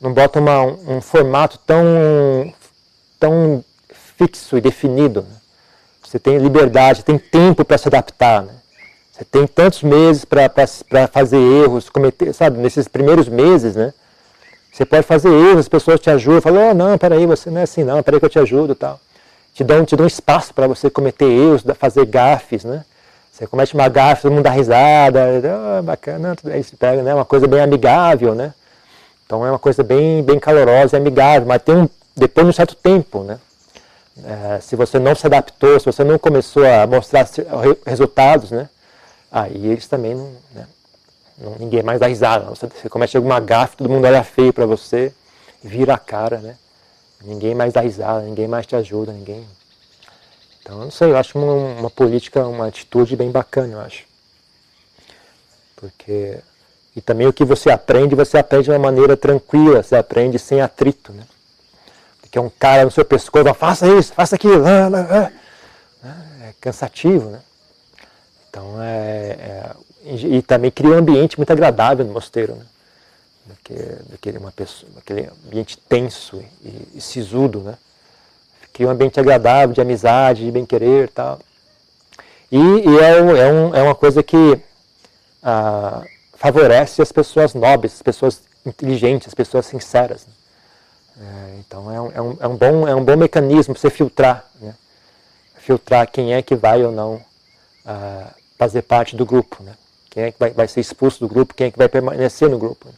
não 0.01 0.12
bota 0.12 0.38
uma, 0.38 0.62
um 0.62 1.01
formato 1.01 1.59
tão, 1.66 1.83
tão 3.18 3.64
fixo 4.16 4.57
e 4.57 4.61
definido. 4.61 5.23
Né? 5.23 5.37
Você 6.01 6.16
tem 6.21 6.38
liberdade, 6.38 7.05
tem 7.05 7.18
tempo 7.18 7.64
para 7.64 7.77
se 7.77 7.88
adaptar. 7.88 8.42
Né? 8.42 8.53
Você 9.11 9.25
tem 9.25 9.49
tantos 9.49 9.83
meses 9.83 10.25
para 10.25 10.49
fazer 11.11 11.38
erros, 11.38 11.88
cometer, 11.88 12.33
sabe, 12.33 12.59
nesses 12.59 12.87
primeiros 12.87 13.29
meses, 13.29 13.75
né? 13.75 13.92
Você 14.73 14.87
pode 14.87 15.03
fazer 15.03 15.29
erros, 15.29 15.59
as 15.59 15.68
pessoas 15.68 16.01
te 16.01 16.09
ajudam, 16.09 16.40
falam, 16.40 16.71
oh, 16.71 16.75
não, 16.75 16.97
peraí, 16.97 17.27
você 17.27 17.51
não 17.51 17.61
é 17.61 17.64
assim 17.64 17.85
não, 17.85 18.03
peraí 18.03 18.18
que 18.18 18.27
eu 18.27 18.31
te 18.31 18.38
ajudo 18.38 18.75
tal. 18.75 18.99
Te 19.53 19.62
dão, 19.62 19.85
te 19.85 19.95
dão 19.97 20.07
espaço 20.07 20.55
para 20.55 20.66
você 20.66 20.88
cometer 20.88 21.27
erros, 21.27 21.62
fazer 21.79 22.07
gafes, 22.07 22.64
né? 22.64 22.85
Você 23.43 23.49
comete 23.49 23.75
uma 23.75 23.89
gafe, 23.89 24.23
todo 24.23 24.31
mundo 24.31 24.45
dá 24.45 24.51
risada, 24.51 25.21
oh, 25.81 25.83
bacana, 25.83 26.37
aí 26.45 26.63
se 26.63 26.77
pega, 26.77 27.03
né? 27.03 27.13
Uma 27.13 27.25
coisa 27.25 27.49
bem 27.49 27.61
amigável, 27.61 28.37
né? 28.37 28.55
Então 29.27 29.45
é 29.45 29.51
uma 29.51 29.59
coisa 29.59 29.83
bem, 29.83 30.23
bem 30.23 30.39
calorosa 30.39 30.97
e 30.97 31.01
amigável, 31.01 31.49
mas 31.49 31.61
tem 31.61 31.77
um, 31.77 31.89
depois 32.17 32.47
de 32.47 32.51
um 32.51 32.53
certo 32.53 32.77
tempo, 32.77 33.25
né? 33.25 33.41
É, 34.25 34.61
se 34.61 34.77
você 34.77 35.01
não 35.01 35.17
se 35.17 35.27
adaptou, 35.27 35.81
se 35.81 35.87
você 35.87 36.05
não 36.05 36.21
começou 36.21 36.65
a 36.65 36.87
mostrar 36.87 37.29
resultados, 37.85 38.53
né? 38.53 38.69
Aí 39.29 39.67
eles 39.67 39.89
também 39.89 40.15
não, 40.15 40.31
né? 40.55 40.65
não 41.37 41.57
ninguém 41.59 41.83
mais 41.83 41.99
dá 41.99 42.07
risada. 42.07 42.45
Você, 42.45 42.69
você 42.69 42.89
comete 42.89 43.17
alguma 43.17 43.41
gafe, 43.41 43.77
todo 43.77 43.91
mundo 43.91 44.05
olha 44.05 44.23
feio 44.23 44.53
para 44.53 44.67
você, 44.67 45.13
vira 45.65 45.95
a 45.95 45.99
cara, 45.99 46.39
né? 46.39 46.55
Ninguém 47.25 47.57
mais 47.57 47.73
dá 47.73 47.81
risada, 47.81 48.21
ninguém 48.21 48.47
mais 48.47 48.67
te 48.67 48.77
ajuda, 48.77 49.11
ninguém 49.11 49.45
então, 50.62 50.79
eu 50.79 50.85
não 50.85 50.90
sei, 50.92 51.11
eu 51.11 51.16
acho 51.16 51.37
uma, 51.37 51.53
uma 51.81 51.90
política, 51.90 52.46
uma 52.46 52.68
atitude 52.68 53.16
bem 53.16 53.31
bacana, 53.31 53.75
eu 53.75 53.81
acho. 53.81 54.05
Porque. 55.75 56.38
E 56.94 57.01
também 57.01 57.27
o 57.27 57.33
que 57.33 57.44
você 57.44 57.70
aprende, 57.70 58.14
você 58.14 58.38
aprende 58.38 58.64
de 58.64 58.70
uma 58.70 58.79
maneira 58.79 59.16
tranquila, 59.16 59.83
você 59.83 59.96
aprende 59.96 60.38
sem 60.38 60.61
atrito, 60.61 61.12
né? 61.12 61.25
Porque 62.20 62.38
um 62.38 62.51
cara 62.51 62.85
no 62.85 62.90
seu 62.90 63.05
pescoço, 63.05 63.44
fala, 63.44 63.55
faça 63.55 63.88
isso, 63.88 64.12
faça 64.12 64.37
aquilo. 64.37 64.64
É 64.66 66.55
cansativo, 66.61 67.31
né? 67.31 67.40
Então, 68.48 68.81
é, 68.81 69.31
é, 69.31 69.77
e 70.05 70.42
também 70.42 70.70
cria 70.70 70.90
um 70.90 70.98
ambiente 70.98 71.38
muito 71.38 71.51
agradável 71.51 72.05
no 72.05 72.12
mosteiro, 72.12 72.55
né? 72.55 72.66
Daquele, 74.11 74.38
uma 74.38 74.53
pessoa, 74.53 74.92
aquele 74.98 75.29
ambiente 75.46 75.77
tenso 75.77 76.42
e, 76.62 76.88
e 76.94 77.01
sisudo, 77.01 77.61
né? 77.61 77.77
Que 78.73 78.87
um 78.87 78.91
ambiente 78.91 79.21
agradável, 79.21 79.75
de 79.75 79.81
amizade, 79.81 80.45
de 80.45 80.51
bem-querer 80.51 81.09
tal. 81.11 81.39
E, 82.51 82.59
e 82.59 82.99
é, 82.99 83.19
é, 83.19 83.53
um, 83.53 83.75
é, 83.75 83.83
uma 83.83 83.95
coisa 83.95 84.23
que 84.23 84.59
ah, 85.43 86.03
favorece 86.35 87.03
as 87.03 87.13
pessoas 87.13 87.55
nobres, 87.55 87.95
as 87.95 88.03
pessoas 88.03 88.43
inteligentes, 88.65 89.29
as 89.29 89.35
pessoas 89.35 89.67
sinceras. 89.67 90.27
Né? 90.27 90.33
É, 91.21 91.59
então 91.61 91.91
é 91.91 92.01
um, 92.01 92.13
é, 92.13 92.23
um, 92.23 92.37
é, 92.41 92.49
um 92.49 92.57
bom, 92.57 92.89
é 92.89 92.95
um 92.95 93.05
bom 93.05 93.17
mecanismo 93.17 93.75
para 93.75 93.81
você 93.81 93.91
filtrar, 93.91 94.45
né? 94.61 94.75
filtrar 95.59 96.11
quem 96.11 96.35
é 96.35 96.43
que 96.43 96.55
vai 96.55 96.83
ou 96.83 96.93
não 96.93 97.21
ah, 97.87 98.33
fazer 98.59 98.83
parte 98.83 99.17
do 99.17 99.27
grupo, 99.27 99.63
né? 99.63 99.75
quem 100.11 100.25
é 100.25 100.33
que 100.33 100.39
vai, 100.39 100.51
vai, 100.51 100.69
ser 100.69 100.81
expulso 100.81 101.21
do 101.21 101.29
grupo, 101.29 101.55
quem 101.55 101.69
é 101.69 101.71
que 101.71 101.79
vai 101.79 101.89
permanecer 101.89 102.49
no 102.49 102.59
grupo. 102.59 102.89
Né? 102.89 102.95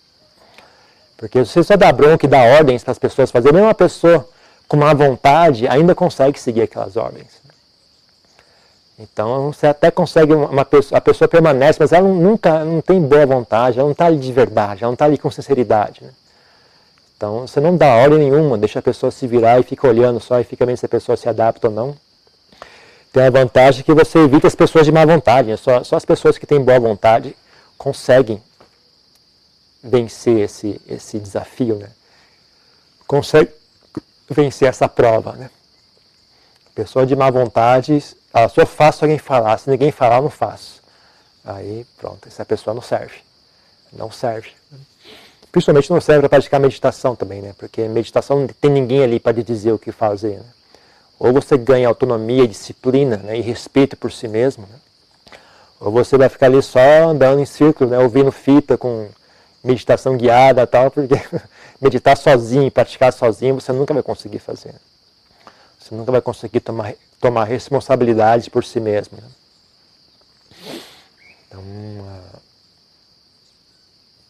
Porque 1.17 1.45
se 1.45 1.53
você 1.53 1.63
só 1.63 1.77
dá 1.77 1.93
bronca 1.93 2.27
e 2.27 2.29
dá 2.29 2.43
ordens 2.43 2.83
para 2.83 2.93
as 2.93 2.99
pessoas 2.99 3.31
fazerem, 3.31 3.61
uma 3.61 3.75
pessoa 3.75 4.29
com 4.75 4.81
má 4.81 4.93
vontade, 4.93 5.69
ainda 5.69 5.95
consegue 5.95 6.39
seguir 6.39 6.63
aquelas 6.63 6.97
ordens. 6.97 7.43
Então 8.99 9.53
você 9.53 9.69
até 9.69 9.91
consegue 9.91 10.35
uma 10.35 10.65
pessoa, 10.65 10.99
a 10.99 11.01
pessoa 11.01 11.29
permanece, 11.29 11.79
mas 11.81 11.93
ela 11.93 12.09
nunca 12.09 12.65
não 12.65 12.81
tem 12.81 13.01
boa 13.01 13.25
vontade, 13.25 13.79
ela 13.79 13.87
não 13.87 13.93
está 13.93 14.07
ali 14.07 14.19
de 14.19 14.33
verdade, 14.33 14.83
ela 14.83 14.91
não 14.91 14.95
está 14.95 15.05
ali 15.05 15.17
com 15.17 15.31
sinceridade. 15.31 16.03
Né? 16.03 16.11
Então 17.17 17.47
você 17.47 17.61
não 17.61 17.77
dá 17.77 17.87
ordem 17.87 18.19
nenhuma, 18.19 18.59
deixa 18.59 18.81
a 18.81 18.83
pessoa 18.83 19.11
se 19.11 19.27
virar 19.27 19.61
e 19.61 19.63
fica 19.63 19.87
olhando 19.87 20.21
só 20.21 20.41
e 20.41 20.45
fica 20.45 20.67
vendo 20.67 20.77
se 20.77 20.87
a 20.87 20.89
pessoa 20.89 21.17
se 21.17 21.29
adapta 21.29 21.69
ou 21.69 21.73
não. 21.73 21.97
Tem 23.13 23.25
a 23.25 23.31
vantagem 23.31 23.85
que 23.85 23.95
você 23.95 24.19
evita 24.19 24.49
as 24.49 24.55
pessoas 24.57 24.85
de 24.85 24.93
má 24.93 25.05
vontade, 25.05 25.49
né? 25.49 25.57
só, 25.57 25.85
só 25.85 25.97
as 25.97 26.05
pessoas 26.05 26.37
que 26.37 26.47
têm 26.47 26.61
boa 26.61 26.81
vontade 26.81 27.37
conseguem 27.79 28.43
vencer 29.83 30.39
esse, 30.39 30.81
esse 30.89 31.19
desafio. 31.19 31.77
Né? 31.77 31.89
Consegue, 33.07 33.51
vencer 34.29 34.69
essa 34.69 34.89
prova. 34.89 35.33
Né? 35.33 35.51
Pessoa 36.75 37.07
de 37.07 37.15
má 37.15 37.31
vontade, 37.31 38.03
ela 38.33 38.49
só 38.49 38.67
faz 38.67 39.03
alguém 39.03 39.19
falar, 39.19 39.59
se 39.59 39.71
ninguém 39.71 39.93
falar, 39.93 40.17
eu 40.17 40.23
não 40.23 40.31
faço. 40.31 40.83
Aí 41.45 41.87
pronto, 41.99 42.27
essa 42.27 42.45
pessoa 42.45 42.75
não 42.75 42.83
serve. 42.83 43.19
Não 43.93 44.11
serve. 44.11 44.51
Principalmente 45.53 45.91
não 45.91 46.01
serve 46.01 46.21
para 46.21 46.31
praticar 46.31 46.59
meditação 46.59 47.15
também, 47.15 47.41
né? 47.41 47.55
Porque 47.57 47.87
meditação 47.87 48.41
não 48.41 48.49
tem 48.49 48.71
ninguém 48.71 49.05
ali 49.05 49.21
para 49.21 49.35
te 49.35 49.43
dizer 49.43 49.73
o 49.73 49.79
que 49.79 49.93
fazer. 49.93 50.39
Né? 50.39 50.45
Ou 51.19 51.33
você 51.33 51.57
ganha 51.57 51.87
autonomia, 51.87 52.49
disciplina 52.49 53.19
né? 53.19 53.39
e 53.39 53.41
respeito 53.41 53.97
por 53.97 54.11
si 54.11 54.27
mesmo, 54.27 54.67
né? 54.67 54.77
ou 55.79 55.93
você 55.93 56.19
vai 56.19 56.29
ficar 56.29 56.47
ali 56.47 56.61
só 56.63 57.09
andando 57.09 57.41
em 57.41 57.47
círculo, 57.47 57.91
né? 57.91 57.99
ouvindo 57.99 58.33
fita 58.33 58.77
com 58.77 59.09
meditação 59.63 60.17
guiada 60.17 60.67
tal, 60.67 60.91
porque 60.91 61.15
meditar 61.81 62.17
sozinho, 62.17 62.71
praticar 62.71 63.13
sozinho, 63.13 63.55
você 63.61 63.73
nunca 63.73 63.95
vai 63.95 64.03
conseguir 64.03 64.39
fazer. 64.39 64.75
Você 65.79 65.95
nunca 65.95 66.13
vai 66.13 66.21
conseguir 66.21 66.61
tomar, 66.61 66.95
tomar 67.21 67.45
responsabilidade 67.45 68.51
por 68.51 68.65
si 68.65 68.81
mesmo. 68.81 69.19
Né? 69.19 69.29
Então, 71.47 71.61
uh, 71.63 72.41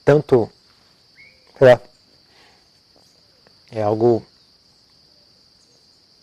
tanto 0.04 0.50
é, 1.60 1.78
é 3.72 3.82
algo 3.82 4.24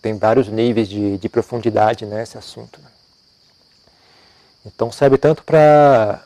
tem 0.02 0.18
vários 0.18 0.48
níveis 0.48 0.90
de, 0.90 1.18
de 1.18 1.30
profundidade 1.30 2.06
nesse 2.06 2.38
assunto. 2.38 2.82
Né? 2.82 2.90
Então 4.66 4.92
serve 4.92 5.18
tanto 5.18 5.44
para 5.44 6.20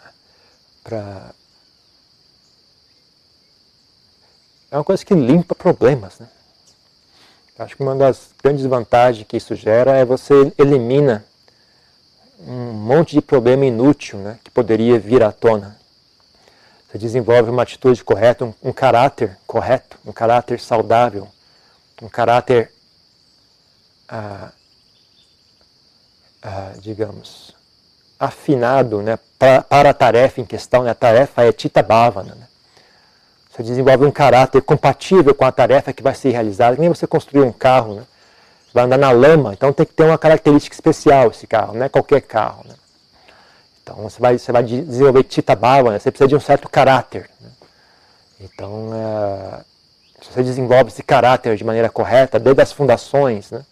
é 4.76 4.78
uma 4.78 4.84
coisa 4.84 5.06
que 5.06 5.14
limpa 5.14 5.56
problemas. 5.56 6.20
Né? 6.20 6.28
Acho 7.58 7.78
que 7.78 7.82
uma 7.82 7.96
das 7.96 8.32
grandes 8.44 8.66
vantagens 8.66 9.26
que 9.26 9.38
isso 9.38 9.56
gera 9.56 9.94
é 9.94 10.04
você 10.04 10.52
elimina 10.58 11.24
um 12.46 12.74
monte 12.74 13.14
de 13.14 13.22
problema 13.22 13.66
inútil 13.66 14.20
né, 14.20 14.38
que 14.44 14.52
poderia 14.52 15.00
vir 15.00 15.24
à 15.24 15.32
tona. 15.32 15.78
Você 16.92 16.98
desenvolve 16.98 17.50
uma 17.50 17.64
atitude 17.64 18.04
correta, 18.04 18.44
um, 18.44 18.54
um 18.62 18.74
caráter 18.74 19.38
correto, 19.48 19.98
um 20.06 20.12
caráter 20.12 20.60
saudável, 20.60 21.26
um 22.02 22.10
caráter, 22.10 22.70
ah, 24.10 24.52
ah, 26.44 26.74
digamos, 26.82 27.56
afinado 28.20 29.02
né, 29.02 29.18
para, 29.40 29.62
para, 29.62 29.90
a 29.92 29.94
tarefa 29.94 30.42
em 30.42 30.46
questão. 30.46 30.84
Né? 30.84 30.92
A 30.92 30.96
tarefa 30.96 31.44
é 31.44 31.54
Tita 31.54 31.82
Bhavana. 31.82 32.36
Né? 32.36 32.48
Você 33.56 33.64
desenvolve 33.64 34.06
um 34.06 34.12
caráter 34.12 34.62
compatível 34.62 35.34
com 35.34 35.46
a 35.46 35.52
tarefa 35.52 35.94
que 35.94 36.04
vai 36.04 36.14
ser 36.14 36.32
realizada. 36.32 36.76
Nem 36.78 36.90
você 36.90 37.08
construir 37.08 37.42
um 37.42 37.54
carro, 37.54 37.96
né? 37.96 38.04
vai 38.74 38.84
andar 38.84 38.98
na 38.98 39.12
lama, 39.12 39.54
então 39.54 39.72
tem 39.72 39.86
que 39.86 39.94
ter 39.94 40.04
uma 40.04 40.18
característica 40.18 40.76
especial 40.76 41.30
esse 41.30 41.48
carro, 41.48 41.74
não 41.74 41.86
é 41.86 41.88
qualquer 41.88 42.20
carro. 42.20 42.66
Né? 42.68 42.76
Então 43.82 43.96
você 44.04 44.20
vai, 44.20 44.38
você 44.38 44.52
vai 44.52 44.62
desenvolver 44.62 45.24
Tita 45.24 45.56
Bhavana, 45.56 45.98
você 45.98 46.12
precisa 46.12 46.28
de 46.28 46.36
um 46.36 46.42
certo 46.42 46.68
caráter. 46.68 47.30
Né? 47.40 47.50
Então, 48.42 48.90
é, 48.94 49.64
se 50.22 50.34
você 50.34 50.44
desenvolve 50.44 50.90
esse 50.90 51.02
caráter 51.02 51.56
de 51.56 51.64
maneira 51.64 51.90
correta, 51.90 52.38
desde 52.38 52.62
as 52.62 52.74
fundações 52.74 53.52
né, 53.52 53.64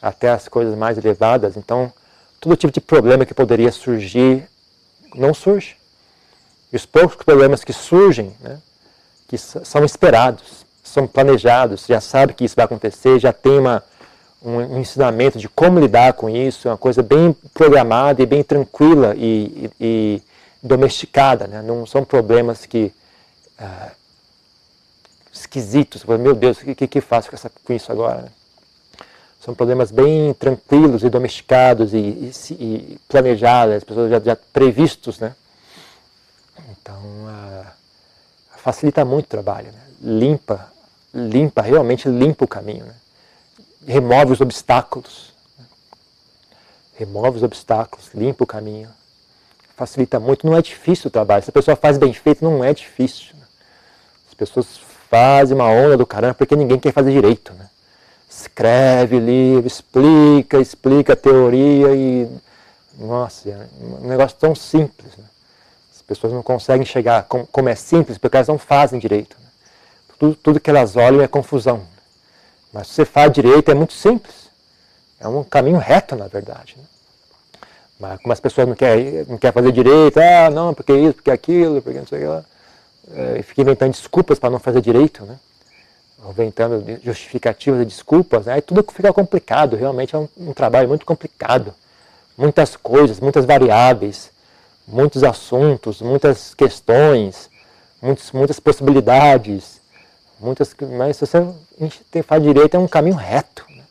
até 0.00 0.30
as 0.30 0.48
coisas 0.48 0.74
mais 0.74 0.96
elevadas, 0.96 1.54
então 1.54 1.92
todo 2.40 2.56
tipo 2.56 2.72
de 2.72 2.80
problema 2.80 3.26
que 3.26 3.34
poderia 3.34 3.70
surgir 3.70 4.48
não 5.14 5.34
surge. 5.34 5.76
E 6.72 6.76
os 6.76 6.86
poucos 6.86 7.16
problemas 7.16 7.62
que 7.62 7.74
surgem, 7.74 8.34
né, 8.40 8.58
que 9.28 9.36
são 9.38 9.84
esperados, 9.84 10.66
são 10.82 11.06
planejados, 11.06 11.84
já 11.86 12.00
sabe 12.00 12.32
que 12.32 12.44
isso 12.44 12.56
vai 12.56 12.64
acontecer, 12.64 13.20
já 13.20 13.32
tem 13.32 13.58
uma, 13.58 13.84
um, 14.42 14.80
ensinamento 14.80 15.38
de 15.38 15.48
como 15.48 15.78
lidar 15.78 16.14
com 16.14 16.30
isso, 16.30 16.66
é 16.66 16.70
uma 16.70 16.78
coisa 16.78 17.02
bem 17.02 17.36
programada 17.52 18.22
e 18.22 18.26
bem 18.26 18.42
tranquila 18.42 19.14
e, 19.14 19.20
e, 19.20 19.70
e 19.80 20.22
domesticada. 20.62 21.46
Né? 21.46 21.62
Não 21.62 21.86
são 21.86 22.04
problemas 22.04 22.64
que 22.64 22.92
ah, 23.58 23.90
esquisitos. 25.32 26.04
Meu 26.04 26.34
Deus, 26.34 26.58
o 26.58 26.74
que, 26.74 26.86
que 26.86 27.00
faço 27.00 27.28
com, 27.28 27.36
essa, 27.36 27.50
com 27.64 27.72
isso 27.72 27.92
agora? 27.92 28.22
Né? 28.22 28.28
São 29.40 29.54
problemas 29.54 29.90
bem 29.90 30.34
tranquilos 30.34 31.04
e 31.04 31.10
domesticados 31.10 31.94
e, 31.94 31.98
e, 31.98 32.32
e 32.50 33.00
planejados, 33.08 33.76
as 33.76 33.84
pessoas 33.84 34.10
já, 34.10 34.20
já 34.20 34.36
previstos, 34.36 35.20
né? 35.20 35.34
Então, 36.70 36.96
uh, 36.96 37.77
facilita 38.68 39.02
muito 39.02 39.24
o 39.24 39.28
trabalho, 39.28 39.72
né? 39.72 39.80
limpa, 40.02 40.70
limpa, 41.14 41.62
realmente 41.62 42.06
limpa 42.06 42.44
o 42.44 42.48
caminho, 42.48 42.84
né? 42.84 42.94
remove 43.86 44.32
os 44.32 44.42
obstáculos, 44.42 45.32
né? 45.58 45.64
remove 46.98 47.38
os 47.38 47.42
obstáculos, 47.42 48.10
limpa 48.12 48.44
o 48.44 48.46
caminho, 48.46 48.90
facilita 49.74 50.20
muito. 50.20 50.46
Não 50.46 50.54
é 50.54 50.60
difícil 50.60 51.08
o 51.08 51.10
trabalho. 51.10 51.42
Se 51.42 51.48
a 51.48 51.52
pessoa 51.52 51.76
faz 51.76 51.96
bem 51.96 52.12
feito, 52.12 52.44
não 52.44 52.62
é 52.62 52.74
difícil. 52.74 53.34
Né? 53.36 53.46
As 54.28 54.34
pessoas 54.34 54.66
fazem 55.08 55.56
uma 55.56 55.70
onda 55.70 55.96
do 55.96 56.04
caramba 56.04 56.34
porque 56.34 56.54
ninguém 56.54 56.78
quer 56.78 56.92
fazer 56.92 57.10
direito, 57.10 57.54
né? 57.54 57.70
Escreve 58.28 59.18
livro, 59.18 59.66
explica, 59.66 60.60
explica 60.60 61.14
a 61.14 61.16
teoria 61.16 61.94
e. 61.94 62.28
Nossa, 62.98 63.48
é 63.48 63.66
um 63.80 64.06
negócio 64.06 64.36
tão 64.38 64.54
simples. 64.54 65.16
Né? 65.16 65.24
As 66.08 66.16
pessoas 66.16 66.32
não 66.32 66.42
conseguem 66.42 66.86
chegar 66.86 67.24
como, 67.24 67.46
como 67.46 67.68
é 67.68 67.74
simples 67.74 68.16
porque 68.16 68.36
elas 68.36 68.48
não 68.48 68.58
fazem 68.58 68.98
direito. 68.98 69.36
Né? 69.38 69.46
Tudo, 70.18 70.34
tudo 70.34 70.60
que 70.60 70.70
elas 70.70 70.96
olham 70.96 71.20
é 71.20 71.28
confusão. 71.28 71.82
Mas 72.72 72.88
se 72.88 72.94
você 72.94 73.04
faz 73.04 73.30
direito 73.32 73.70
é 73.70 73.74
muito 73.74 73.92
simples. 73.92 74.48
É 75.20 75.28
um 75.28 75.44
caminho 75.44 75.78
reto, 75.78 76.16
na 76.16 76.28
verdade. 76.28 76.76
Né? 76.78 76.84
Mas 78.00 78.20
como 78.20 78.32
as 78.32 78.40
pessoas 78.40 78.68
não 78.68 78.74
querem, 78.74 79.24
não 79.28 79.36
querem 79.36 79.52
fazer 79.52 79.72
direito, 79.72 80.18
ah, 80.18 80.48
não, 80.50 80.72
porque 80.72 80.92
isso, 80.92 81.14
porque 81.14 81.30
aquilo, 81.30 81.82
porque 81.82 81.98
não 81.98 82.06
sei 82.06 82.18
o 82.18 82.22
que 82.22 82.26
lá 82.28 82.44
é, 83.14 83.42
fica 83.42 83.62
inventando 83.62 83.92
desculpas 83.92 84.38
para 84.38 84.50
não 84.50 84.58
fazer 84.58 84.80
direito, 84.80 85.24
né? 85.24 85.38
inventando 86.28 86.84
justificativas 87.02 87.80
e 87.80 87.84
desculpas, 87.84 88.46
né? 88.46 88.54
aí 88.54 88.60
tudo 88.60 88.84
fica 88.92 89.12
complicado, 89.12 89.76
realmente 89.76 90.14
é 90.14 90.18
um, 90.18 90.28
um, 90.36 90.52
trabalho 90.52 90.88
muito 90.88 91.06
complicado. 91.06 91.72
Muitas 92.36 92.76
coisas, 92.76 93.20
muitas 93.20 93.44
variáveis, 93.44 94.30
muitos 94.88 95.22
assuntos, 95.22 96.00
muitas 96.00 96.54
questões, 96.54 97.50
muitos, 98.00 98.32
muitas 98.32 98.58
possibilidades, 98.58 99.80
muitas, 100.40 100.74
mas 100.96 101.16
se 101.16 101.26
você 101.26 101.46
tem, 102.10 102.22
faz 102.22 102.42
direito 102.42 102.76
é 102.76 102.80
um 102.80 102.88
caminho 102.88 103.16
reto. 103.16 103.64
Né? 103.68 103.82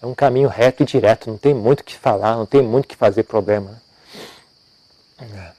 É 0.00 0.06
um 0.06 0.14
caminho 0.14 0.48
reto 0.48 0.82
e 0.82 0.86
direto, 0.86 1.28
não 1.28 1.36
tem 1.36 1.52
muito 1.52 1.80
o 1.80 1.84
que 1.84 1.96
falar, 1.96 2.36
não 2.36 2.46
tem 2.46 2.62
muito 2.62 2.84
o 2.84 2.88
que 2.88 2.96
fazer 2.96 3.24
problema. 3.24 3.70
Né? 5.20 5.26
É. 5.52 5.58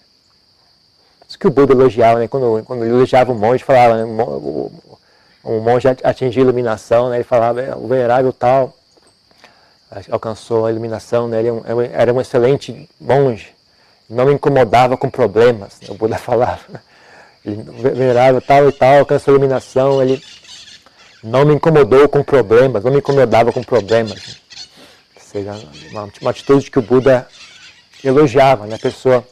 Isso 1.28 1.38
que 1.38 1.48
o 1.48 1.52
Buda 1.52 1.74
elogiava, 1.74 2.20
né? 2.20 2.28
quando, 2.28 2.64
quando 2.64 2.84
ele 2.84 2.94
elogiava 2.94 3.32
o 3.32 3.36
monge, 3.36 3.64
falava, 3.64 3.98
né? 3.98 4.04
o, 4.04 4.72
o, 5.44 5.60
monge 5.60 5.88
atingiu 5.88 6.42
a 6.42 6.46
iluminação, 6.46 7.10
né? 7.10 7.18
ele 7.18 7.24
falava, 7.24 7.62
é, 7.62 7.76
o 7.76 7.88
venerável 7.88 8.32
tal 8.32 8.74
alcançou 10.12 10.68
a 10.68 10.72
iluminação, 10.72 11.28
né? 11.28 11.40
ele 11.40 11.50
é 11.50 11.92
era 11.94 12.14
um 12.14 12.22
excelente 12.22 12.88
monge, 13.02 13.56
não 14.10 14.26
me 14.26 14.34
incomodava 14.34 14.98
com 14.98 15.10
problemas, 15.10 15.80
né? 15.82 15.88
o 15.90 15.94
Buda 15.94 16.18
falava. 16.20 16.82
Ele, 17.46 17.64
venerável 17.64 18.42
tal 18.42 18.68
e 18.68 18.72
tal 18.72 19.00
alcançou 19.00 19.34
a 19.34 19.36
iluminação, 19.36 20.02
ele 20.02 20.22
não 21.24 21.46
me 21.46 21.54
incomodou 21.54 22.08
com 22.10 22.24
problemas, 22.24 22.84
não 22.84 22.92
me 22.92 22.98
incomodava 22.98 23.52
com 23.52 23.64
problemas. 23.64 24.42
Ou 25.16 25.22
seja, 25.22 25.54
uma, 25.92 26.10
uma 26.22 26.32
atitude 26.32 26.70
que 26.70 26.80
o 26.80 26.82
Buda 26.82 27.28
elogiava, 28.04 28.66
né? 28.66 28.76
a 28.76 28.80
pessoa 28.80 29.26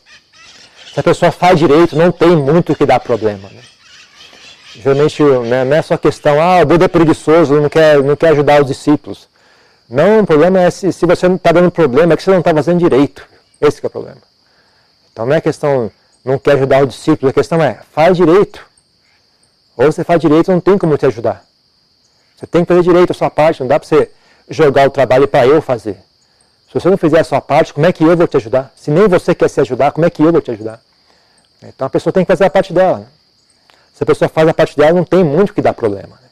se 0.98 1.02
a 1.02 1.04
pessoa 1.04 1.32
faz 1.32 1.60
direito, 1.60 1.96
não 1.96 2.12
tem 2.12 2.36
muito 2.36 2.74
que 2.74 2.84
dar 2.84 3.00
problema. 3.00 3.48
Né? 3.50 3.62
Geralmente 4.78 5.22
né, 5.22 5.64
não 5.64 5.78
é 5.78 5.82
só 5.84 5.96
questão, 5.96 6.42
ah, 6.42 6.64
o 6.64 6.66
Buda 6.66 6.86
é 6.86 6.88
preguiçoso, 6.88 7.62
não 7.62 7.70
quer, 7.70 8.02
não 8.02 8.16
quer 8.16 8.30
ajudar 8.30 8.62
os 8.62 8.68
discípulos. 8.68 9.30
Não, 9.88 10.22
o 10.22 10.26
problema 10.26 10.60
é 10.60 10.72
se, 10.72 10.92
se 10.92 11.06
você 11.06 11.28
não 11.28 11.36
está 11.36 11.52
dando 11.52 11.70
problema, 11.70 12.14
é 12.14 12.18
que 12.18 12.24
você 12.24 12.32
não 12.32 12.40
está 12.40 12.52
fazendo 12.52 12.80
direito. 12.80 13.28
Esse 13.62 13.80
é 13.84 13.86
o 13.86 13.92
problema. 13.92 14.18
Então 15.18 15.26
não 15.26 15.34
é 15.34 15.42
questão, 15.42 15.92
não 16.24 16.38
quer 16.38 16.52
ajudar 16.52 16.84
os 16.84 16.94
discípulos, 16.94 17.32
a 17.32 17.34
questão 17.34 17.60
é, 17.60 17.80
faz 17.92 18.16
direito. 18.16 18.64
Ou 19.76 19.92
você 19.92 20.04
faz 20.04 20.22
direito, 20.22 20.52
não 20.52 20.60
tem 20.60 20.78
como 20.78 20.96
te 20.96 21.08
ajudar. 21.08 21.44
Você 22.36 22.46
tem 22.46 22.64
que 22.64 22.68
fazer 22.68 22.84
direito 22.84 23.10
a 23.10 23.14
sua 23.16 23.32
parte, 23.32 23.62
não 23.62 23.68
dá 23.68 23.80
para 23.80 23.90
você 23.90 24.12
jogar 24.48 24.88
o 24.88 24.92
trabalho 24.92 25.28
para 25.28 25.48
eu 25.48 25.60
fazer. 25.60 25.98
Se 26.68 26.76
você 26.76 26.88
não 26.88 27.00
fizer 27.00 27.20
a 27.20 27.24
sua 27.24 27.42
parte, 27.42 27.74
como 27.74 27.88
é 27.88 27.92
que 27.92 28.04
eu 28.04 28.16
vou 28.16 28.28
te 28.28 28.38
ajudar? 28.38 28.72
Se 28.76 28.92
nem 28.92 29.08
você 29.08 29.34
quer 29.34 29.50
se 29.50 29.60
ajudar, 29.60 29.92
como 29.92 30.06
é 30.06 30.10
que 30.12 30.22
eu 30.22 30.32
vou 30.32 30.40
te 30.40 30.52
ajudar? 30.52 30.80
Então 31.64 31.88
a 31.88 31.90
pessoa 31.90 32.14
tem 32.14 32.24
que 32.24 32.32
fazer 32.32 32.46
a 32.46 32.50
parte 32.52 32.72
dela. 32.72 33.00
Né? 33.00 33.08
Se 33.96 34.04
a 34.04 34.06
pessoa 34.06 34.30
faz 34.30 34.48
a 34.48 34.54
parte 34.54 34.78
dela, 34.78 34.94
não 34.94 35.04
tem 35.04 35.24
muito 35.24 35.52
que 35.52 35.64
dar 35.64 35.74
problema. 35.74 36.16
Né? 36.22 36.30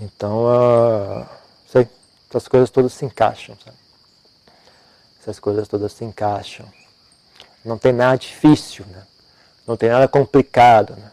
Então, 0.00 0.46
uh, 0.46 1.24
sei, 1.70 1.86
essas 2.28 2.48
coisas 2.48 2.70
todas 2.70 2.92
se 2.92 3.04
encaixam. 3.04 3.56
Sabe? 3.64 3.76
Essas 5.22 5.38
coisas 5.38 5.68
todas 5.68 5.92
se 5.92 6.04
encaixam. 6.04 6.66
Não 7.66 7.76
tem 7.76 7.92
nada 7.92 8.16
difícil, 8.16 8.84
né? 8.90 9.02
não 9.66 9.76
tem 9.76 9.88
nada 9.88 10.06
complicado. 10.06 10.94
Né? 10.96 11.10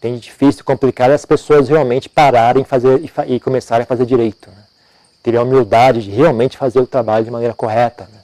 Tem 0.00 0.18
difícil, 0.18 0.64
complicado 0.64 1.10
as 1.10 1.24
pessoas 1.24 1.68
realmente 1.68 2.08
pararem 2.08 2.62
fazer, 2.62 3.00
e, 3.00 3.34
e 3.34 3.40
começarem 3.40 3.84
a 3.84 3.86
fazer 3.86 4.06
direito. 4.06 4.50
Né? 4.50 5.36
A 5.36 5.42
humildade 5.42 6.02
de 6.02 6.10
realmente 6.10 6.56
fazer 6.56 6.78
o 6.78 6.86
trabalho 6.86 7.24
de 7.24 7.30
maneira 7.32 7.52
correta. 7.52 8.04
Né? 8.04 8.20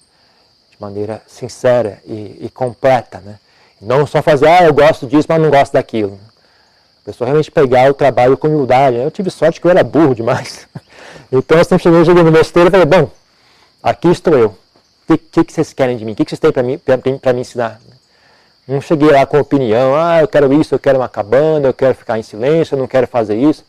maneira 0.83 1.23
sincera 1.27 2.01
e, 2.05 2.38
e, 2.41 2.51
completa. 2.53 3.23
Né? 3.25 3.38
Não 3.81 4.07
só 4.07 4.21
fazer, 4.21 4.49
ah, 4.49 4.65
eu 4.65 4.75
gosto 4.75 5.07
disso, 5.07 5.27
mas 5.29 5.41
não 5.41 5.51
gosto 5.51 5.73
daquilo. 5.73 6.19
A 7.03 7.07
pessoa 7.07 7.27
realmente 7.27 7.51
pegar 7.51 7.91
o 7.91 7.95
trabalho 7.95 8.37
com 8.37 8.49
humildade. 8.49 8.97
Eu 8.97 9.11
tive 9.11 9.31
sorte 9.31 9.61
que 9.61 9.67
eu 9.67 9.71
era 9.71 9.85
burro 9.85 10.15
demais. 10.15 10.67
Então 11.35 11.57
eu 11.57 11.65
sempre 11.65 11.83
cheguei, 11.83 12.05
cheguei 12.05 12.23
no 12.23 12.31
meu 12.31 12.43
e 12.43 12.45
falei, 12.45 12.85
bom, 12.85 13.11
aqui 13.83 14.09
estou 14.09 14.37
eu. 14.37 14.55
O 15.09 15.19
que, 15.19 15.45
que, 15.45 15.53
vocês 15.53 15.73
querem 15.73 15.97
de 15.97 16.05
mim? 16.05 16.12
O 16.12 16.15
que, 16.15 16.25
que 16.25 16.31
vocês 16.31 16.41
têm 16.41 16.53
para 17.19 17.33
me 17.33 17.41
ensinar? 17.41 17.81
Não 18.67 18.81
cheguei 18.81 19.11
lá 19.11 19.27
com 19.27 19.41
opinião, 19.41 19.95
ah, 19.97 20.21
eu 20.21 20.29
quero 20.29 20.53
isso, 20.53 20.75
eu 20.75 20.79
quero 20.79 20.99
uma 20.99 21.09
cabana, 21.09 21.69
eu 21.69 21.75
quero 21.75 21.95
ficar 21.95 22.19
em 22.19 22.23
silêncio, 22.23 22.75
eu 22.75 22.79
não 22.79 22.87
quero 22.87 23.07
fazer 23.07 23.37
isso. 23.37 23.65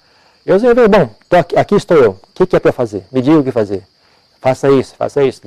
Eu 0.45 0.59
falei, 0.59 0.87
bom, 0.87 1.09
aqui, 1.31 1.57
aqui, 1.57 1.75
estou 1.75 1.97
eu. 1.97 2.11
O 2.11 2.19
que, 2.33 2.45
que 2.45 2.55
é 2.55 2.59
para 2.59 2.71
fazer? 2.71 3.03
Me 3.11 3.21
diga 3.21 3.39
o 3.39 3.43
que 3.43 3.51
fazer. 3.51 3.83
Faça 4.39 4.69
isso, 4.69 4.93
faça 4.95 5.23
isso 5.23 5.41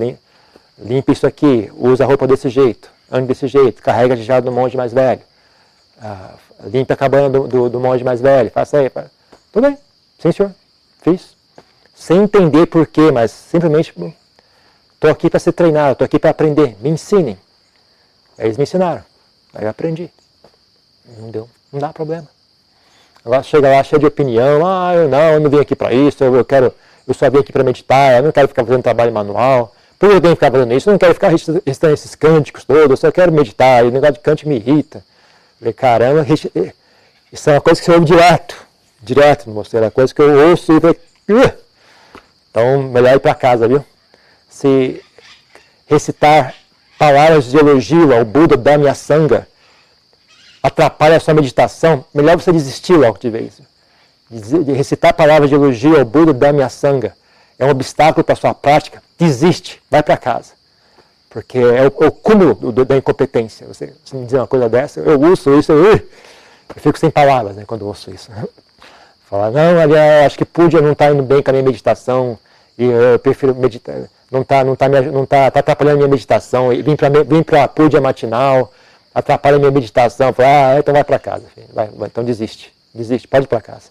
limpa 0.79 1.13
isso 1.13 1.27
aqui, 1.27 1.71
usa 1.77 2.05
a 2.05 2.07
roupa 2.07 2.27
desse 2.27 2.49
jeito, 2.49 2.91
ande 3.11 3.29
desse 3.29 3.47
jeito, 3.47 3.83
carrega 3.83 4.17
de 4.17 4.23
jarro 4.23 4.43
do 4.43 4.53
monge 4.53 4.77
mais 4.77 4.93
velho, 4.93 5.21
ah, 6.01 6.35
limpa 6.65 6.95
a 6.95 6.97
cabana 6.97 7.31
do, 7.31 7.47
do, 7.47 7.69
do, 7.69 7.81
monge 7.81 8.05
mais 8.05 8.21
velho, 8.21 8.51
faça 8.51 8.79
aí. 8.79 8.91
Tudo 9.53 9.69
bem, 9.69 9.79
sim 10.19 10.33
senhor, 10.33 10.53
fiz. 11.03 11.37
Sem 11.95 12.23
entender 12.23 12.67
porquê, 12.67 13.11
mas 13.11 13.31
simplesmente 13.31 13.95
estou 14.97 15.11
aqui 15.11 15.31
para 15.31 15.39
ser 15.39 15.53
treinado, 15.53 15.93
estou 15.93 16.05
aqui 16.05 16.19
para 16.19 16.31
aprender, 16.31 16.77
me 16.81 16.91
ensinem. 16.91 17.39
Eles 18.39 18.57
me 18.57 18.65
ensinaram, 18.65 19.05
aí 19.55 19.65
eu 19.65 19.71
aprendi. 19.71 20.11
Não 21.19 21.31
deu, 21.31 21.49
não 21.73 21.79
dá 21.79 21.93
problema. 21.93 22.27
Agora 23.25 23.43
chega 23.43 23.71
lá 23.71 23.83
cheio 23.83 24.01
de 24.01 24.07
opinião, 24.07 24.67
ah, 24.67 24.95
eu 24.95 25.09
não, 25.09 25.33
eu 25.33 25.41
não 25.41 25.51
vim 25.51 25.61
aqui 25.61 25.75
para 25.75 25.93
isso, 25.93 26.23
eu, 26.23 26.35
eu 26.35 26.45
quero, 26.45 26.73
eu 27.07 27.15
só 27.15 27.31
vim 27.31 27.39
aqui 27.39 27.53
para 27.53 27.65
meditar, 27.65 28.17
eu 28.17 28.23
não 28.25 28.33
quero 28.33 28.49
ficar 28.49 28.65
fazendo 28.65 28.83
trabalho 28.83 29.13
manual, 29.13 29.75
Por 29.99 30.11
que 30.11 30.17
eu 30.17 30.21
tenho 30.21 30.37
que 30.37 30.45
ficar 30.45 30.53
fazendo 30.53 30.75
isso? 30.75 30.89
Eu 30.89 30.93
não 30.93 30.99
quero 30.99 31.15
ficar 31.15 31.29
recitando 31.29 31.95
esses 31.95 32.15
cânticos 32.15 32.65
todos, 32.65 32.91
eu 32.91 32.97
só 32.97 33.11
quero 33.11 33.33
meditar, 33.33 33.85
e 33.85 33.89
o 33.89 33.91
negócio 33.91 34.15
de 34.15 34.21
cântico 34.21 34.49
me 34.49 34.57
irrita. 34.57 34.99
Eu 34.99 35.59
falei, 35.59 35.73
caramba, 35.73 36.27
isso 37.33 37.51
é 37.51 37.55
uma 37.55 37.61
coisa 37.61 37.81
que 37.81 37.87
você 37.87 37.93
ouve 37.93 38.05
direto, 38.05 38.57
direto 39.03 39.49
no 39.49 39.55
mosteiro, 39.55 39.85
é 39.85 39.87
uma 39.87 39.91
coisa 39.91 40.15
que 40.15 40.23
eu 40.23 40.49
ouço 40.51 40.73
e 40.73 40.81
falei, 40.81 41.01
então 42.51 42.83
melhor 42.85 43.17
ir 43.17 43.21
para 43.21 43.35
casa, 43.35 43.67
viu? 43.67 43.85
Se 44.57 45.03
recitar 45.87 46.55
palavras 46.99 47.45
de 47.45 47.59
elogio 47.59 48.17
ao 48.17 48.25
Buda 48.25 48.57
da 48.57 48.79
minha 48.79 48.95
sanga 48.95 49.47
atrapalha 50.63 51.19
a 51.19 51.21
sua 51.21 51.35
meditação, 51.35 52.07
melhor 52.15 52.41
você 52.41 52.51
desistir 52.51 52.95
logo 52.95 53.19
de 53.19 53.29
vez. 53.29 53.61
De 54.31 54.73
recitar 54.73 55.13
palavras 55.13 55.51
de 55.51 55.55
elogio 55.55 55.99
ao 55.99 56.07
Buda 56.07 56.33
da 56.33 56.55
minha 56.55 56.71
sanga 56.71 57.15
é 57.59 57.67
um 57.67 57.69
obstáculo 57.69 58.25
para 58.25 58.33
a 58.33 58.37
sua 58.37 58.55
prática, 58.55 59.03
desiste, 59.19 59.83
vai 59.91 60.03
para 60.03 60.17
casa. 60.17 60.55
Porque 61.29 61.59
é 61.59 61.83
o, 61.83 62.05
é 62.05 62.07
o 62.07 62.13
cúmulo 62.13 62.55
do, 62.55 62.83
da 62.83 62.97
incompetência. 62.97 63.67
Você, 63.67 63.93
você, 64.03 64.17
me 64.17 64.25
dizer 64.25 64.39
uma 64.39 64.47
coisa 64.47 64.71
dessa, 64.71 65.01
eu 65.01 65.21
ouço 65.21 65.53
isso, 65.59 65.71
eu, 65.71 65.93
eu 65.93 66.01
fico 66.77 66.99
sem 66.99 67.11
palavras 67.11 67.57
né, 67.57 67.65
quando 67.67 67.83
eu 67.83 67.89
ouço 67.89 68.11
isso. 68.11 68.31
Falar, 69.29 69.51
não, 69.51 69.79
aliás, 69.79 70.25
acho 70.25 70.39
que 70.39 70.47
Pudia 70.47 70.81
não 70.81 70.93
está 70.93 71.11
indo 71.11 71.23
bem 71.23 71.43
com 71.43 71.51
a 71.51 71.53
minha 71.53 71.65
meditação, 71.65 72.39
e 72.79 72.85
eu 72.85 73.19
prefiro 73.19 73.55
meditar, 73.55 73.97
não 74.31 74.43
está 74.43 74.65
não 74.65 74.77
tá, 74.77 74.89
não 74.89 75.27
tá, 75.27 75.51
tá 75.51 75.61
atrapalhando 75.61 75.99
minha 75.99 76.09
meditação, 76.09 76.69
vim 76.71 77.43
para 77.43 77.65
a 77.65 77.69
Pudia 77.69 78.01
matinal, 78.01 78.73
atrapalha 79.15 79.59
minha 79.59 79.71
meditação, 79.71 80.33
falar, 80.33 80.75
ah, 80.75 80.79
então 80.79 80.93
vai 80.93 81.05
para 81.05 81.19
casa, 81.19 81.45
filho. 81.55 81.69
Vai, 81.73 81.89
vai, 81.89 82.09
então 82.09 82.25
desiste, 82.25 82.73
desiste, 82.95 83.27
pode 83.27 83.47
ir 83.47 83.49
para 83.49 83.61
casa. 83.61 83.91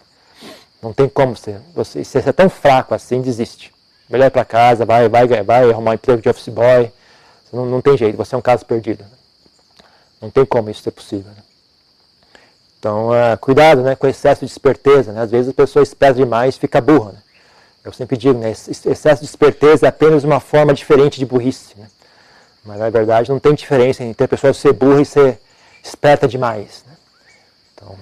Não 0.82 0.92
tem 0.92 1.08
como. 1.08 1.34
Você, 1.74 2.04
se 2.04 2.20
você 2.20 2.28
é 2.28 2.32
tão 2.32 2.48
fraco 2.48 2.94
assim, 2.94 3.20
desiste. 3.20 3.72
Melhor 4.08 4.26
ir 4.26 4.30
para 4.30 4.44
casa, 4.44 4.84
vai, 4.84 5.08
vai, 5.08 5.26
vai 5.26 5.70
arrumar 5.70 5.90
um 5.90 5.94
emprego 5.94 6.22
de 6.22 6.28
office 6.28 6.48
boy. 6.48 6.92
Não, 7.52 7.66
não 7.66 7.80
tem 7.80 7.96
jeito, 7.96 8.16
você 8.16 8.34
é 8.34 8.38
um 8.38 8.42
caso 8.42 8.64
perdido. 8.64 9.04
Não 10.20 10.30
tem 10.30 10.44
como 10.44 10.70
isso 10.70 10.82
ser 10.82 10.92
possível. 10.92 11.30
Né? 11.32 11.42
Então, 12.78 13.10
uh, 13.10 13.36
cuidado 13.40 13.82
né, 13.82 13.96
com 13.96 14.06
excesso 14.06 14.44
de 14.44 14.52
esperteza. 14.52 15.12
Né? 15.12 15.22
Às 15.22 15.30
vezes 15.30 15.50
a 15.50 15.54
pessoa 15.54 15.82
espera 15.82 16.14
demais 16.14 16.54
e 16.54 16.60
fica 16.60 16.80
burra. 16.80 17.12
Né? 17.12 17.18
Eu 17.86 17.92
sempre 17.92 18.16
digo, 18.16 18.36
né, 18.36 18.50
excesso 18.50 19.22
de 19.22 19.28
esperteza 19.28 19.86
é 19.86 19.88
apenas 19.88 20.24
uma 20.24 20.40
forma 20.40 20.74
diferente 20.74 21.20
de 21.20 21.24
burrice. 21.24 21.78
Né? 21.78 21.86
Mas 22.64 22.80
na 22.80 22.90
verdade 22.90 23.30
não 23.30 23.38
tem 23.38 23.54
diferença 23.54 24.02
entre 24.02 24.24
a 24.24 24.28
pessoa 24.28 24.52
ser 24.52 24.72
burra 24.72 25.02
e 25.02 25.04
ser 25.06 25.38
esperta 25.84 26.26
demais. 26.26 26.84
Né? 26.84 26.96
Então, 27.72 27.96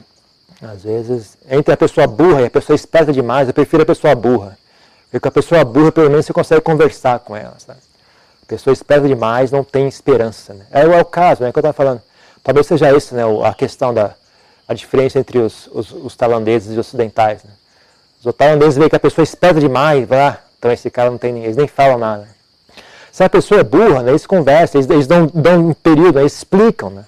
às 0.71 0.85
vezes, 0.85 1.37
entre 1.51 1.75
a 1.75 1.77
pessoa 1.77 2.07
burra 2.07 2.41
e 2.41 2.47
a 2.47 2.51
pessoa 2.51 2.75
esperta 2.75 3.13
demais, 3.13 3.47
eu 3.47 3.53
prefiro 3.53 3.83
a 3.83 3.87
pessoa 3.87 4.15
burra. 4.15 4.57
Porque 5.05 5.21
com 5.21 5.29
a 5.29 5.33
pessoa 5.33 5.63
burra, 5.63 5.93
pelo 5.93 6.09
menos 6.09 6.25
você 6.25 6.33
consegue 6.33 6.63
conversar 6.63 7.19
com 7.19 7.37
ela. 7.37 7.55
Sabe? 7.59 7.81
A 8.43 8.47
pessoa 8.47 8.73
esperta 8.73 9.07
demais 9.07 9.51
não 9.51 9.63
tem 9.63 9.87
esperança. 9.87 10.55
Né? 10.55 10.65
É, 10.71 10.81
é, 10.81 10.99
o 10.99 11.05
caso, 11.05 11.43
né, 11.43 11.53
que 11.53 11.59
eu 11.59 11.61
estava 11.61 11.75
falando. 11.75 12.01
Talvez 12.43 12.67
seja 12.67 12.91
isso, 12.97 13.15
né, 13.15 13.23
a 13.45 13.53
questão 13.53 13.93
da 13.93 14.15
a 14.67 14.73
diferença 14.73 15.19
entre 15.19 15.39
os, 15.41 15.67
os, 15.67 15.93
os 15.93 16.17
tailandeses 16.17 16.71
e 16.71 16.73
os 16.73 16.87
ocidentais. 16.87 17.45
Né? 17.45 17.51
Os 18.25 18.35
tailandeses 18.35 18.77
veem 18.77 18.89
que 18.89 18.97
a 18.97 19.01
pessoa 19.01 19.23
esperta 19.23 19.61
demais, 19.61 20.09
vai 20.09 20.19
lá, 20.19 20.41
então 20.59 20.73
esse 20.73 20.91
cara 20.91 21.11
não 21.11 21.19
tem 21.19 21.45
eles 21.45 21.57
nem 21.57 21.67
falam 21.67 21.99
nada. 21.99 22.27
Se 23.13 23.23
a 23.23 23.29
pessoa 23.29 23.61
é 23.61 23.65
burra, 23.65 24.03
né, 24.03 24.11
eles 24.11 24.27
conversam, 24.27 24.81
eles, 24.81 24.91
eles 24.91 25.07
dão, 25.07 25.31
dão 25.33 25.69
um 25.69 25.75
período, 25.75 26.19
eles 26.19 26.35
explicam. 26.35 26.91
Né? 26.91 27.05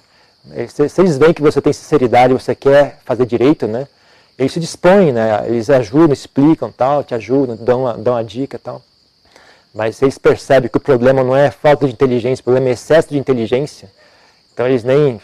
Se, 0.69 0.87
se, 0.87 1.01
eles 1.01 1.17
veem 1.17 1.33
que 1.33 1.41
você 1.41 1.61
tem 1.61 1.73
sinceridade, 1.73 2.33
você 2.33 2.55
quer 2.55 2.99
fazer 3.03 3.25
direito, 3.25 3.67
né? 3.67 3.87
Eles 4.37 4.53
se 4.53 4.59
dispõem, 4.59 5.11
né? 5.11 5.43
Eles 5.47 5.69
ajudam, 5.69 6.13
explicam, 6.13 6.71
tal, 6.71 7.03
te 7.03 7.13
ajudam, 7.15 7.57
dão 7.57 7.81
uma, 7.81 7.93
dão 7.95 8.13
uma 8.13 8.23
dica, 8.23 8.57
tal. 8.57 8.81
Mas 9.73 10.01
eles 10.01 10.17
percebem 10.17 10.69
que 10.69 10.77
o 10.77 10.79
problema 10.79 11.23
não 11.23 11.35
é 11.35 11.51
falta 11.51 11.85
de 11.85 11.91
inteligência, 11.91 12.41
o 12.41 12.45
problema 12.45 12.69
é 12.69 12.71
excesso 12.71 13.09
de 13.09 13.17
inteligência. 13.17 13.89
Então 14.53 14.65
eles 14.65 14.83
nem, 14.83 15.19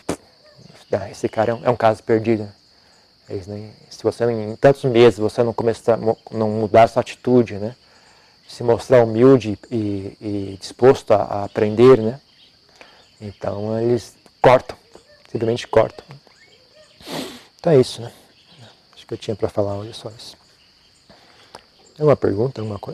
esse 1.10 1.30
cara 1.30 1.52
é 1.52 1.54
um, 1.54 1.62
é 1.64 1.70
um 1.70 1.76
caso 1.76 2.04
perdido. 2.04 2.48
Eles 3.30 3.48
nem, 3.48 3.72
se 3.90 4.04
você 4.04 4.26
em 4.26 4.56
tantos 4.56 4.84
meses 4.84 5.20
você 5.20 5.42
não 5.44 5.54
começar, 5.54 5.98
não 5.98 6.50
mudar 6.50 6.88
sua 6.88 7.02
atitude, 7.02 7.56
né? 7.56 7.76
Se 8.48 8.64
mostrar 8.64 9.04
humilde 9.04 9.58
e, 9.72 10.18
e 10.22 10.58
disposto 10.60 11.12
a, 11.12 11.24
a 11.24 11.44
aprender, 11.46 11.98
né? 12.00 12.20
Então 13.22 13.80
eles 13.80 14.16
cortam 14.42 14.78
simplesmente 15.34 15.68
cortam. 15.68 16.06
Então 17.60 17.74
é 17.74 17.80
isso, 17.80 18.02
né? 18.02 18.14
Acho 18.94 19.08
que 19.08 19.16
eu 19.16 19.18
tinha 19.18 19.36
para 19.36 19.50
falar 19.50 19.76
hoje 19.76 19.94
só 19.94 20.10
isso. 20.12 20.38
Tem 21.98 22.06
uma 22.06 22.16
pergunta, 22.16 22.62
alguma 22.62 22.78
coisa? 22.78 22.92